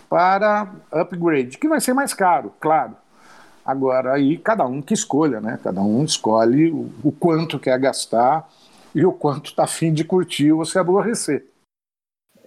para 0.09 0.69
upgrade, 0.91 1.57
que 1.57 1.67
vai 1.67 1.81
ser 1.81 1.93
mais 1.93 2.13
caro, 2.13 2.53
claro. 2.61 2.95
Agora, 3.69 4.15
aí 4.15 4.35
cada 4.35 4.65
um 4.65 4.81
que 4.81 4.95
escolha, 4.95 5.39
né? 5.39 5.59
Cada 5.63 5.79
um 5.79 6.03
escolhe 6.03 6.71
o, 6.71 6.89
o 7.03 7.11
quanto 7.11 7.59
quer 7.59 7.77
gastar 7.77 8.49
e 8.95 9.05
o 9.05 9.11
quanto 9.11 9.51
está 9.51 9.65
afim 9.65 9.93
de 9.93 10.03
curtir 10.03 10.51
ou 10.51 10.65
se 10.65 10.79
aborrecer. 10.79 11.45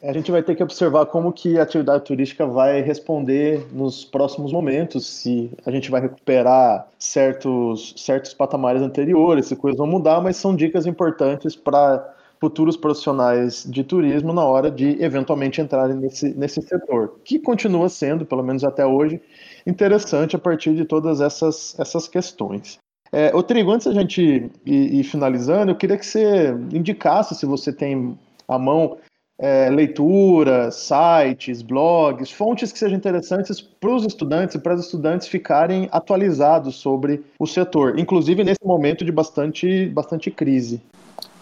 A 0.03 0.13
gente 0.13 0.33
vai 0.33 0.43
ter 0.43 0.57
que 0.57 0.65
observar 0.65 1.07
como 1.07 1.33
que 1.33 1.61
a 1.61 1.63
atividade 1.63 2.05
turística 2.05 2.45
vai 2.45 2.83
responder 2.83 3.65
nos 3.73 4.05
próximos 4.05 4.53
momentos, 4.53 5.07
se 5.07 5.53
a 5.65 5.71
gente 5.71 5.93
vai 5.93 6.01
recuperar 6.01 6.89
certos, 6.99 7.95
certos 7.97 8.35
patamares 8.35 8.83
anteriores, 8.83 9.47
se 9.47 9.55
coisas 9.55 9.79
vão 9.79 9.87
mudar, 9.87 10.21
mas 10.21 10.37
são 10.37 10.57
dicas 10.57 10.87
importantes 10.87 11.55
para 11.55 12.05
futuros 12.41 12.77
profissionais 12.77 13.65
de 13.65 13.85
turismo 13.85 14.33
na 14.33 14.45
hora 14.45 14.73
de 14.73 15.01
eventualmente 15.01 15.61
entrarem 15.61 15.95
nesse, 15.95 16.35
nesse 16.35 16.61
setor, 16.63 17.21
que 17.25 17.39
continua 17.39 17.89
sendo, 17.89 18.27
pelo 18.27 18.43
menos 18.43 18.65
até 18.65 18.85
hoje, 18.85 19.23
interessante 19.67 20.37
a 20.37 20.39
partir 20.39 20.75
de 20.75 20.85
todas 20.85 21.21
essas, 21.21 21.79
essas 21.79 22.09
questões. 22.09 22.79
É, 23.13 23.31
Trigo, 23.43 23.71
antes 23.71 23.87
da 23.87 23.93
gente 23.93 24.51
ir, 24.65 24.95
ir 24.95 25.05
finalizando, 25.05 25.71
eu 25.71 25.77
queria 25.77 25.99
que 25.99 26.07
você 26.07 26.49
indicasse, 26.73 27.35
se 27.35 27.45
você 27.45 27.71
tem 27.73 28.19
à 28.49 28.59
mão, 28.59 28.97
é, 29.39 29.69
leituras, 29.69 30.77
sites, 30.77 31.63
blogs, 31.63 32.31
fontes 32.31 32.71
que 32.73 32.79
sejam 32.79 32.97
interessantes 32.97 33.61
para 33.61 33.95
os 33.95 34.05
estudantes 34.05 34.55
e 34.55 34.59
para 34.59 34.75
os 34.75 34.85
estudantes 34.85 35.27
ficarem 35.27 35.89
atualizados 35.91 36.77
sobre 36.77 37.23
o 37.39 37.47
setor, 37.47 37.99
inclusive 37.99 38.45
nesse 38.45 38.65
momento 38.65 39.05
de 39.05 39.13
bastante, 39.13 39.87
bastante 39.87 40.31
crise. 40.31 40.81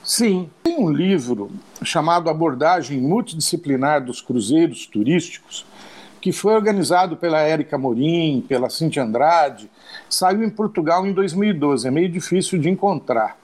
Sim, 0.03 0.49
tem 0.63 0.79
um 0.79 0.91
livro 0.91 1.51
chamado 1.85 2.31
Abordagem 2.31 3.01
Multidisciplinar 3.01 4.03
dos 4.03 4.23
Cruzeiros 4.23 4.87
Turísticos, 4.87 5.67
que 6.21 6.33
foi 6.33 6.55
organizado 6.55 7.17
pela 7.17 7.41
Érica 7.41 7.79
Morim, 7.79 8.45
pela 8.47 8.69
Cintia 8.69 9.03
Andrade, 9.03 9.71
saiu 10.09 10.43
em 10.43 10.51
Portugal 10.51 11.07
em 11.07 11.13
2012, 11.13 11.89
é 11.89 11.91
meio 11.91 12.09
difícil 12.09 12.59
de 12.59 12.69
encontrar, 12.69 13.39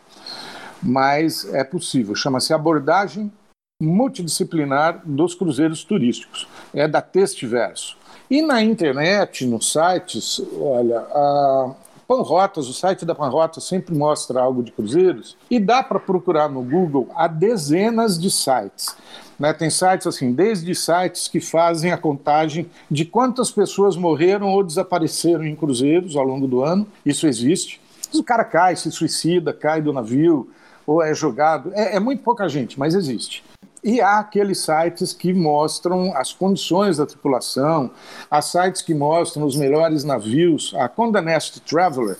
mas 0.83 1.53
é 1.55 1.65
possível, 1.65 2.15
chama-se 2.15 2.53
Abordagem 2.53 3.33
multidisciplinar 3.81 5.03
dos 5.05 5.35
cruzeiros 5.35 5.85
turísticos. 5.85 6.49
É 6.73 6.89
da 6.89 7.03
Textiverso. 7.03 7.97
E 8.31 8.43
na 8.43 8.63
internet, 8.63 9.47
nos 9.47 9.71
sites, 9.71 10.41
olha, 10.59 11.01
a 11.01 11.75
Panrotas, 12.07 12.69
o 12.69 12.73
site 12.73 13.05
da 13.05 13.15
Panrotas 13.15 13.65
sempre 13.65 13.95
mostra 13.95 14.41
algo 14.41 14.63
de 14.63 14.71
cruzeiros 14.71 15.37
e 15.51 15.59
dá 15.59 15.83
para 15.83 15.99
procurar 15.99 16.49
no 16.49 16.63
Google 16.63 17.09
há 17.17 17.27
dezenas 17.27 18.19
de 18.19 18.31
sites. 18.31 18.97
Né, 19.39 19.53
tem 19.53 19.69
sites 19.69 20.07
assim, 20.07 20.33
desde 20.33 20.75
sites 20.75 21.29
que 21.29 21.41
fazem 21.41 21.93
a 21.93 21.99
contagem 21.99 22.71
de 22.91 23.05
quantas 23.05 23.51
pessoas 23.51 23.97
morreram 23.97 24.49
ou 24.49 24.63
desapareceram 24.63 25.45
em 25.45 25.55
cruzeiros 25.55 26.17
ao 26.17 26.25
longo 26.25 26.47
do 26.47 26.63
ano. 26.63 26.87
Isso 27.05 27.27
existe. 27.27 27.81
O 28.15 28.23
cara 28.23 28.45
cai, 28.45 28.77
se 28.77 28.91
suicida, 28.91 29.53
cai 29.53 29.83
do 29.83 29.93
navio 29.93 30.49
ou 30.87 31.03
é 31.03 31.13
jogado. 31.13 31.71
É, 31.75 31.97
é 31.97 32.01
muito 32.01 32.23
pouca 32.23 32.49
gente, 32.49 32.79
mas 32.79 32.95
existe. 32.95 33.45
E 33.87 34.01
há 34.01 34.19
aqueles 34.19 34.59
sites 34.59 35.13
que 35.13 35.33
mostram 35.33 36.13
as 36.17 36.33
condições 36.33 36.97
da 36.97 37.07
tripulação, 37.07 37.89
há 38.29 38.43
sites 38.43 38.83
que 38.83 38.93
mostram 38.93 39.47
os 39.47 39.55
melhores 39.55 40.03
navios. 40.03 40.75
A 40.77 40.89
Condé 40.89 41.21
Nast 41.21 41.61
Traveler 41.61 42.17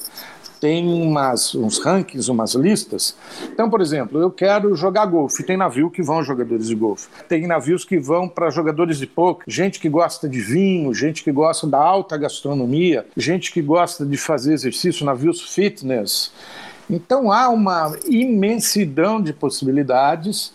tem 0.61 0.87
umas, 0.87 1.57
uns 1.57 1.79
rankings, 1.79 2.31
umas 2.31 2.55
listas. 2.55 3.17
Então, 3.53 3.69
por 3.69 3.81
exemplo, 3.81 4.21
eu 4.21 4.31
quero 4.31 4.77
jogar 4.77 5.07
golfe. 5.07 5.43
Tem 5.43 5.57
navio 5.57 5.91
que 5.91 6.03
vão 6.03 6.23
jogadores 6.23 6.69
de 6.69 6.75
golfe. 6.77 7.09
Tem 7.29 7.49
navios 7.49 7.85
que 7.85 7.99
vão 7.99 8.29
para 8.29 8.49
jogadores 8.49 8.99
de 8.99 9.07
poker. 9.09 9.45
Gente 9.49 9.81
que 9.81 9.89
gosta 9.89 10.29
de 10.29 10.41
vinho, 10.41 10.95
gente 10.95 11.25
que 11.25 11.33
gosta 11.33 11.67
da 11.67 11.79
alta 11.79 12.17
gastronomia, 12.17 13.05
gente 13.17 13.53
que 13.53 13.61
gosta 13.61 14.07
de 14.07 14.17
fazer 14.17 14.55
exercício, 14.55 15.05
navios 15.05 15.53
fitness. 15.53 16.31
Então 16.89 17.33
há 17.33 17.49
uma 17.49 17.97
imensidão 18.07 19.21
de 19.21 19.33
possibilidades 19.33 20.53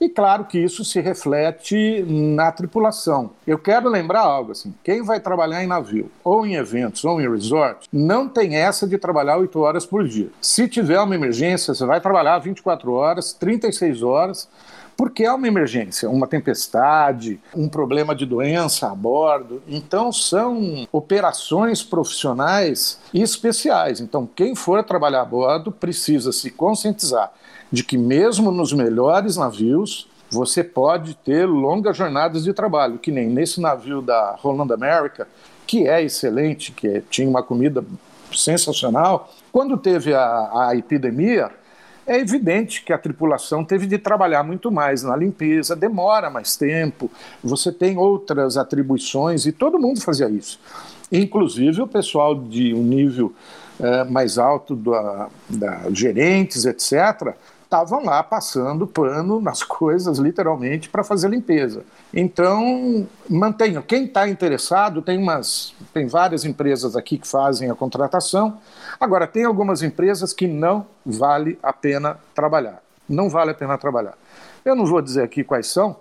e 0.00 0.08
claro 0.08 0.44
que 0.44 0.58
isso 0.58 0.84
se 0.84 1.00
reflete 1.00 2.04
na 2.06 2.50
tripulação. 2.50 3.30
Eu 3.46 3.58
quero 3.58 3.88
lembrar 3.88 4.20
algo 4.20 4.52
assim: 4.52 4.74
quem 4.82 5.02
vai 5.02 5.20
trabalhar 5.20 5.62
em 5.62 5.66
navio, 5.66 6.10
ou 6.22 6.46
em 6.46 6.54
eventos, 6.54 7.04
ou 7.04 7.20
em 7.20 7.30
resort, 7.30 7.88
não 7.92 8.28
tem 8.28 8.56
essa 8.56 8.86
de 8.86 8.98
trabalhar 8.98 9.38
8 9.38 9.58
horas 9.60 9.86
por 9.86 10.06
dia. 10.06 10.28
Se 10.40 10.68
tiver 10.68 11.00
uma 11.00 11.14
emergência, 11.14 11.74
você 11.74 11.86
vai 11.86 12.00
trabalhar 12.00 12.38
24 12.38 12.92
horas, 12.92 13.32
36 13.32 14.02
horas 14.02 14.48
porque 14.96 15.24
é 15.24 15.32
uma 15.32 15.48
emergência, 15.48 16.08
uma 16.08 16.26
tempestade, 16.26 17.40
um 17.54 17.68
problema 17.68 18.14
de 18.14 18.24
doença 18.24 18.90
a 18.90 18.94
bordo. 18.94 19.62
Então, 19.66 20.12
são 20.12 20.86
operações 20.92 21.82
profissionais 21.82 23.00
especiais. 23.12 24.00
Então, 24.00 24.28
quem 24.34 24.54
for 24.54 24.82
trabalhar 24.84 25.22
a 25.22 25.24
bordo 25.24 25.72
precisa 25.72 26.32
se 26.32 26.50
conscientizar 26.50 27.32
de 27.70 27.82
que, 27.82 27.98
mesmo 27.98 28.50
nos 28.50 28.72
melhores 28.72 29.36
navios, 29.36 30.08
você 30.30 30.62
pode 30.62 31.14
ter 31.14 31.46
longas 31.46 31.96
jornadas 31.96 32.44
de 32.44 32.52
trabalho, 32.52 32.98
que 32.98 33.10
nem 33.10 33.28
nesse 33.28 33.60
navio 33.60 34.00
da 34.00 34.36
Roland 34.40 34.72
America, 34.72 35.28
que 35.66 35.88
é 35.88 36.02
excelente, 36.02 36.72
que 36.72 37.02
tinha 37.10 37.28
uma 37.28 37.42
comida 37.42 37.84
sensacional. 38.32 39.32
Quando 39.52 39.76
teve 39.76 40.14
a, 40.14 40.68
a 40.68 40.76
epidemia, 40.76 41.50
é 42.06 42.18
evidente 42.18 42.82
que 42.82 42.92
a 42.92 42.98
tripulação 42.98 43.64
teve 43.64 43.86
de 43.86 43.98
trabalhar 43.98 44.42
muito 44.42 44.70
mais 44.70 45.02
na 45.02 45.16
limpeza, 45.16 45.74
demora 45.74 46.30
mais 46.30 46.56
tempo, 46.56 47.10
você 47.42 47.72
tem 47.72 47.96
outras 47.96 48.56
atribuições 48.56 49.46
e 49.46 49.52
todo 49.52 49.78
mundo 49.78 50.00
fazia 50.00 50.28
isso. 50.28 50.60
Inclusive 51.10 51.82
o 51.82 51.86
pessoal 51.86 52.34
de 52.34 52.74
um 52.74 52.82
nível 52.82 53.32
é, 53.80 54.04
mais 54.04 54.38
alto 54.38 54.76
da, 54.76 55.28
da 55.48 55.90
gerentes, 55.90 56.64
etc., 56.64 57.34
estavam 57.74 58.04
lá 58.04 58.22
passando 58.22 58.86
pano 58.86 59.40
nas 59.40 59.62
coisas, 59.64 60.18
literalmente, 60.18 60.88
para 60.88 61.02
fazer 61.02 61.28
limpeza. 61.28 61.82
Então, 62.12 63.06
mantenham. 63.28 63.82
Quem 63.82 64.04
está 64.04 64.28
interessado, 64.28 65.02
tem, 65.02 65.18
umas, 65.18 65.74
tem 65.92 66.06
várias 66.06 66.44
empresas 66.44 66.94
aqui 66.94 67.18
que 67.18 67.26
fazem 67.26 67.70
a 67.70 67.74
contratação. 67.74 68.58
Agora, 69.00 69.26
tem 69.26 69.44
algumas 69.44 69.82
empresas 69.82 70.32
que 70.32 70.46
não 70.46 70.86
vale 71.04 71.58
a 71.62 71.72
pena 71.72 72.16
trabalhar. 72.34 72.80
Não 73.08 73.28
vale 73.28 73.50
a 73.50 73.54
pena 73.54 73.76
trabalhar. 73.76 74.16
Eu 74.64 74.76
não 74.76 74.86
vou 74.86 75.02
dizer 75.02 75.22
aqui 75.22 75.42
quais 75.42 75.66
são. 75.66 75.96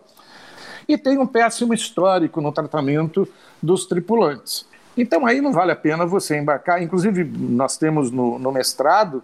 E 0.88 0.98
tem 0.98 1.18
um 1.18 1.26
péssimo 1.26 1.74
histórico 1.74 2.40
no 2.40 2.52
tratamento 2.52 3.28
dos 3.62 3.86
tripulantes. 3.86 4.66
Então, 4.96 5.26
aí 5.26 5.42
não 5.42 5.52
vale 5.52 5.72
a 5.72 5.76
pena 5.76 6.06
você 6.06 6.38
embarcar. 6.38 6.84
Inclusive, 6.84 7.24
nós 7.24 7.78
temos 7.78 8.12
no, 8.12 8.38
no 8.38 8.52
mestrado 8.52 9.24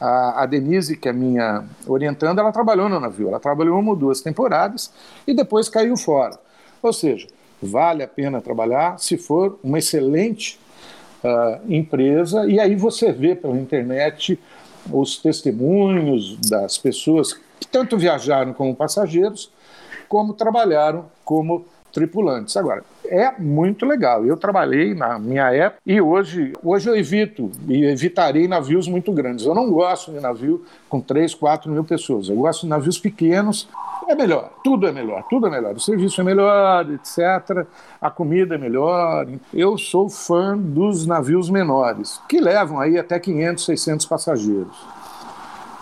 A, 0.00 0.42
a 0.42 0.46
Denise, 0.46 0.96
que 0.96 1.08
é 1.08 1.12
minha 1.12 1.64
orientanda, 1.86 2.40
ela 2.40 2.52
trabalhou 2.52 2.88
no 2.88 3.00
navio. 3.00 3.28
Ela 3.28 3.40
trabalhou 3.40 3.78
uma 3.78 3.90
ou 3.90 3.96
duas 3.96 4.20
temporadas 4.20 4.92
e 5.26 5.34
depois 5.34 5.68
caiu 5.68 5.96
fora. 5.96 6.38
Ou 6.82 6.92
seja, 6.92 7.26
vale 7.60 8.02
a 8.02 8.08
pena 8.08 8.40
trabalhar 8.40 8.98
se 8.98 9.16
for 9.16 9.58
uma 9.62 9.78
excelente 9.78 10.58
uh, 11.24 11.72
empresa. 11.72 12.46
E 12.46 12.60
aí 12.60 12.76
você 12.76 13.12
vê 13.12 13.34
pela 13.34 13.56
internet 13.56 14.38
os 14.90 15.16
testemunhos 15.16 16.36
das 16.48 16.78
pessoas 16.78 17.32
que 17.32 17.66
tanto 17.66 17.98
viajaram 17.98 18.52
como 18.52 18.74
passageiros, 18.74 19.50
como 20.08 20.32
trabalharam 20.32 21.06
como 21.24 21.66
tripulantes. 21.92 22.56
Agora, 22.56 22.82
é 23.06 23.32
muito 23.38 23.86
legal. 23.86 24.24
Eu 24.24 24.36
trabalhei 24.36 24.94
na 24.94 25.18
minha 25.18 25.52
época 25.52 25.80
e 25.84 26.00
hoje, 26.00 26.52
hoje 26.62 26.88
eu 26.88 26.96
evito 26.96 27.50
e 27.66 27.84
evitarei 27.84 28.46
navios 28.46 28.86
muito 28.86 29.12
grandes. 29.12 29.46
Eu 29.46 29.54
não 29.54 29.70
gosto 29.70 30.12
de 30.12 30.20
navio 30.20 30.64
com 30.88 31.00
3, 31.00 31.34
4 31.34 31.70
mil 31.70 31.84
pessoas. 31.84 32.28
Eu 32.28 32.36
gosto 32.36 32.62
de 32.62 32.68
navios 32.68 32.98
pequenos. 32.98 33.68
É 34.08 34.14
melhor, 34.14 34.50
tudo 34.64 34.86
é 34.86 34.92
melhor, 34.92 35.22
tudo 35.28 35.46
é 35.46 35.50
melhor. 35.50 35.74
O 35.74 35.80
serviço 35.80 36.20
é 36.20 36.24
melhor, 36.24 36.90
etc. 36.92 37.66
A 38.00 38.10
comida 38.10 38.54
é 38.54 38.58
melhor. 38.58 39.26
Eu 39.52 39.76
sou 39.76 40.08
fã 40.08 40.56
dos 40.56 41.06
navios 41.06 41.50
menores, 41.50 42.18
que 42.28 42.40
levam 42.40 42.80
aí 42.80 42.98
até 42.98 43.18
500, 43.18 43.64
600 43.64 44.06
passageiros. 44.06 44.86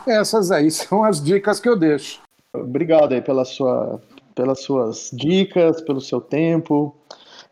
Essas 0.06 0.50
aí 0.50 0.70
são 0.72 1.04
as 1.04 1.22
dicas 1.22 1.60
que 1.60 1.68
eu 1.68 1.76
deixo. 1.76 2.20
Obrigado 2.52 3.12
aí 3.12 3.20
pela 3.20 3.44
sua 3.44 4.00
pelas 4.36 4.60
suas 4.60 5.10
dicas, 5.12 5.80
pelo 5.80 6.00
seu 6.00 6.20
tempo, 6.20 6.94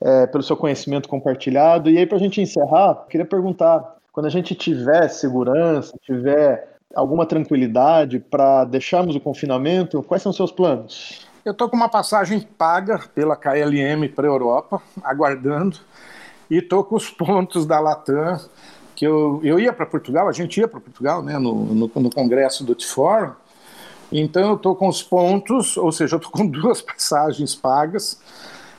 é, 0.01 0.27
pelo 0.27 0.45
seu 0.45 0.57
conhecimento 0.57 1.09
compartilhado. 1.09 1.91
E 1.91 1.99
aí, 1.99 2.07
para 2.07 2.19
a 2.19 2.21
gente 2.21 2.41
encerrar, 2.41 3.07
queria 3.09 3.27
perguntar: 3.27 3.97
quando 4.13 4.27
a 4.27 4.31
gente 4.31 4.55
tiver 4.55 5.09
segurança, 5.09 5.99
tiver 6.03 6.77
alguma 6.95 7.27
tranquilidade 7.27 8.21
para 8.21 8.65
deixarmos 8.65 9.17
o 9.17 9.21
confinamento, 9.21 10.03
quais 10.05 10.23
são 10.23 10.31
os 10.31 10.37
seus 10.37 10.53
planos? 10.53 11.27
Eu 11.45 11.53
estou 11.53 11.69
com 11.69 11.77
uma 11.77 11.89
passagem 11.89 12.41
paga 12.41 13.01
pela 13.15 13.37
KLM 13.37 14.09
para 14.15 14.27
a 14.27 14.31
Europa, 14.31 14.81
aguardando, 15.03 15.79
e 16.49 16.59
estou 16.59 16.85
com 16.85 16.95
os 16.95 17.11
pontos 17.11 17.67
da 17.67 17.81
Latam, 17.81 18.39
que 18.95 19.07
eu, 19.07 19.41
eu 19.43 19.59
ia 19.59 19.73
para 19.73 19.85
Portugal, 19.85 20.29
a 20.29 20.33
gente 20.33 20.61
ia 20.61 20.69
para 20.69 20.81
Portugal 20.81 21.23
né, 21.23 21.39
no, 21.39 21.53
no, 21.53 21.91
no 21.95 22.11
congresso 22.11 22.65
do 22.65 22.75
T-Forum, 22.75 23.33
então 24.21 24.51
eu 24.51 24.55
estou 24.55 24.77
com 24.77 24.87
os 24.87 25.03
pontos, 25.03 25.77
ou 25.77 25.91
seja, 25.91 26.15
eu 26.15 26.19
estou 26.19 26.31
com 26.31 26.47
duas 26.49 26.81
passagens 26.81 27.55
pagas. 27.55 28.21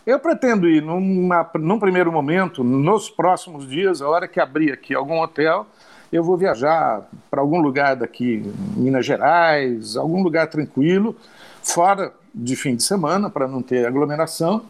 Eu 0.06 0.20
pretendo 0.20 0.70
ir 0.70 0.82
numa, 0.82 1.50
num 1.56 1.80
primeiro 1.80 2.12
momento, 2.12 2.64
nos 2.64 3.10
próximos 3.10 3.68
dias, 3.68 4.02
a 4.02 4.08
hora 4.08 4.28
que 4.28 4.40
abrir 4.40 4.72
aqui 4.72 4.94
algum 4.94 5.20
hotel, 5.20 5.66
eu 6.12 6.24
vou 6.24 6.38
viajar 6.38 7.02
para 7.30 7.42
algum 7.42 7.60
lugar 7.60 7.96
daqui, 7.96 8.44
Minas 8.78 9.06
Gerais, 9.06 9.98
algum 9.98 10.24
lugar 10.24 10.48
tranquilo, 10.48 11.16
fora 11.62 12.14
de 12.34 12.56
fim 12.56 12.76
de 12.76 12.84
semana, 12.84 13.30
para 13.30 13.48
não 13.48 13.62
ter 13.62 13.86
aglomeração. 13.86 14.64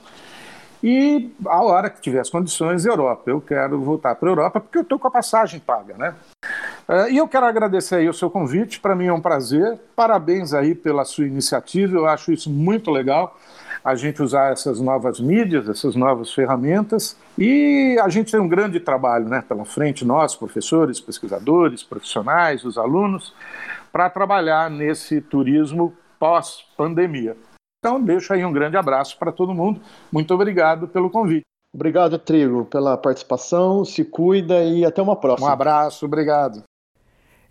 E 0.82 1.32
a 1.47 1.63
hora 1.63 1.89
que 1.89 2.01
tiver 2.01 2.19
as 2.19 2.30
condições, 2.30 2.86
Europa. 2.86 3.23
Eu 3.30 3.41
quero 3.41 3.80
voltar 3.82 4.15
para 4.15 4.30
a 4.30 4.32
Europa 4.32 4.60
porque 4.60 4.78
eu 4.78 4.84
estou 4.84 4.97
com 4.97 5.08
a 5.08 5.12
passagem 5.12 5.60
paga, 5.60 5.95
né? 5.97 6.15
Uh, 6.88 7.10
e 7.10 7.17
eu 7.17 7.28
quero 7.28 7.45
agradecer 7.45 7.95
aí 7.95 8.08
o 8.08 8.13
seu 8.13 8.30
convite, 8.30 8.80
para 8.80 8.95
mim 8.95 9.08
é 9.08 9.13
um 9.13 9.21
prazer. 9.21 9.80
Parabéns 9.95 10.54
aí 10.54 10.76
pela 10.76 11.04
sua 11.04 11.26
iniciativa, 11.26 11.98
eu 11.98 12.06
acho 12.06 12.32
isso 12.32 12.50
muito 12.50 12.91
legal, 12.91 13.38
a 13.84 13.95
gente 13.95 14.21
usar 14.21 14.52
essas 14.52 14.80
novas 14.80 15.19
mídias, 15.19 15.67
essas 15.67 15.95
novas 15.95 16.34
ferramentas. 16.34 17.17
E 17.38 17.98
a 18.02 18.10
gente 18.10 18.32
tem 18.32 18.39
um 18.39 18.48
grande 18.48 18.80
trabalho 18.80 19.28
né, 19.28 19.43
pela 19.48 19.65
frente, 19.65 20.06
nós, 20.06 20.36
professores, 20.36 21.00
pesquisadores, 21.00 21.84
profissionais, 21.84 22.63
os 22.63 22.78
alunos, 22.78 23.34
para 23.91 24.10
trabalhar 24.10 24.69
nesse 24.69 25.21
turismo 25.21 25.93
pós-pandemia. 26.19 27.36
Então, 27.80 28.02
deixo 28.02 28.34
aí 28.34 28.43
um 28.43 28.52
grande 28.52 28.78
abraço 28.78 29.17
para 29.19 29.32
todo 29.32 29.54
mundo. 29.54 29.80
Muito 30.12 30.34
obrigado 30.34 30.88
pelo 30.88 31.10
convite. 31.10 31.45
Obrigado, 31.71 32.17
Trigo, 32.17 32.65
pela 32.65 32.98
participação. 32.98 33.86
Se 33.86 34.04
cuida 34.04 34.63
e 34.63 34.86
até 34.86 35.02
uma 35.02 35.15
próxima. 35.15 35.50
Um 35.50 35.52
abraço, 35.52 36.06
obrigado. 36.06 36.63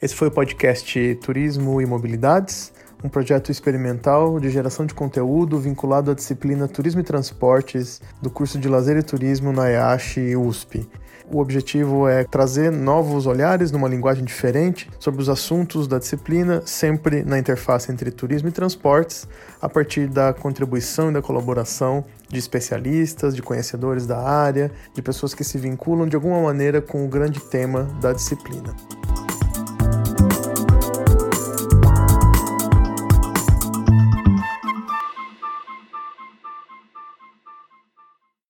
Esse 0.04 0.14
foi 0.14 0.28
o 0.28 0.30
podcast 0.30 1.14
Turismo 1.22 1.80
e 1.80 1.86
Mobilidades, 1.86 2.74
um 3.02 3.08
projeto 3.08 3.50
experimental 3.50 4.38
de 4.38 4.50
geração 4.50 4.84
de 4.84 4.92
conteúdo 4.92 5.58
vinculado 5.58 6.10
à 6.10 6.14
disciplina 6.14 6.68
Turismo 6.68 7.00
e 7.00 7.02
Transportes 7.02 8.02
do 8.20 8.28
curso 8.28 8.58
de 8.58 8.68
Lazer 8.68 8.98
e 8.98 9.02
Turismo 9.02 9.50
na 9.50 9.70
EASH 9.70 10.18
USP. 10.36 10.86
O 11.32 11.40
objetivo 11.40 12.06
é 12.06 12.22
trazer 12.22 12.70
novos 12.70 13.26
olhares 13.26 13.72
numa 13.72 13.88
linguagem 13.88 14.26
diferente 14.26 14.90
sobre 15.00 15.22
os 15.22 15.30
assuntos 15.30 15.88
da 15.88 15.98
disciplina, 15.98 16.60
sempre 16.66 17.24
na 17.24 17.38
interface 17.38 17.90
entre 17.90 18.10
turismo 18.10 18.50
e 18.50 18.52
transportes, 18.52 19.26
a 19.58 19.70
partir 19.70 20.06
da 20.06 20.34
contribuição 20.34 21.08
e 21.08 21.14
da 21.14 21.22
colaboração 21.22 22.04
de 22.28 22.38
especialistas, 22.38 23.34
de 23.34 23.40
conhecedores 23.40 24.06
da 24.06 24.20
área, 24.20 24.70
de 24.92 25.00
pessoas 25.00 25.32
que 25.32 25.42
se 25.42 25.56
vinculam 25.56 26.06
de 26.06 26.14
alguma 26.14 26.42
maneira 26.42 26.82
com 26.82 27.06
o 27.06 27.08
grande 27.08 27.40
tema 27.40 27.84
da 28.02 28.12
disciplina. 28.12 28.76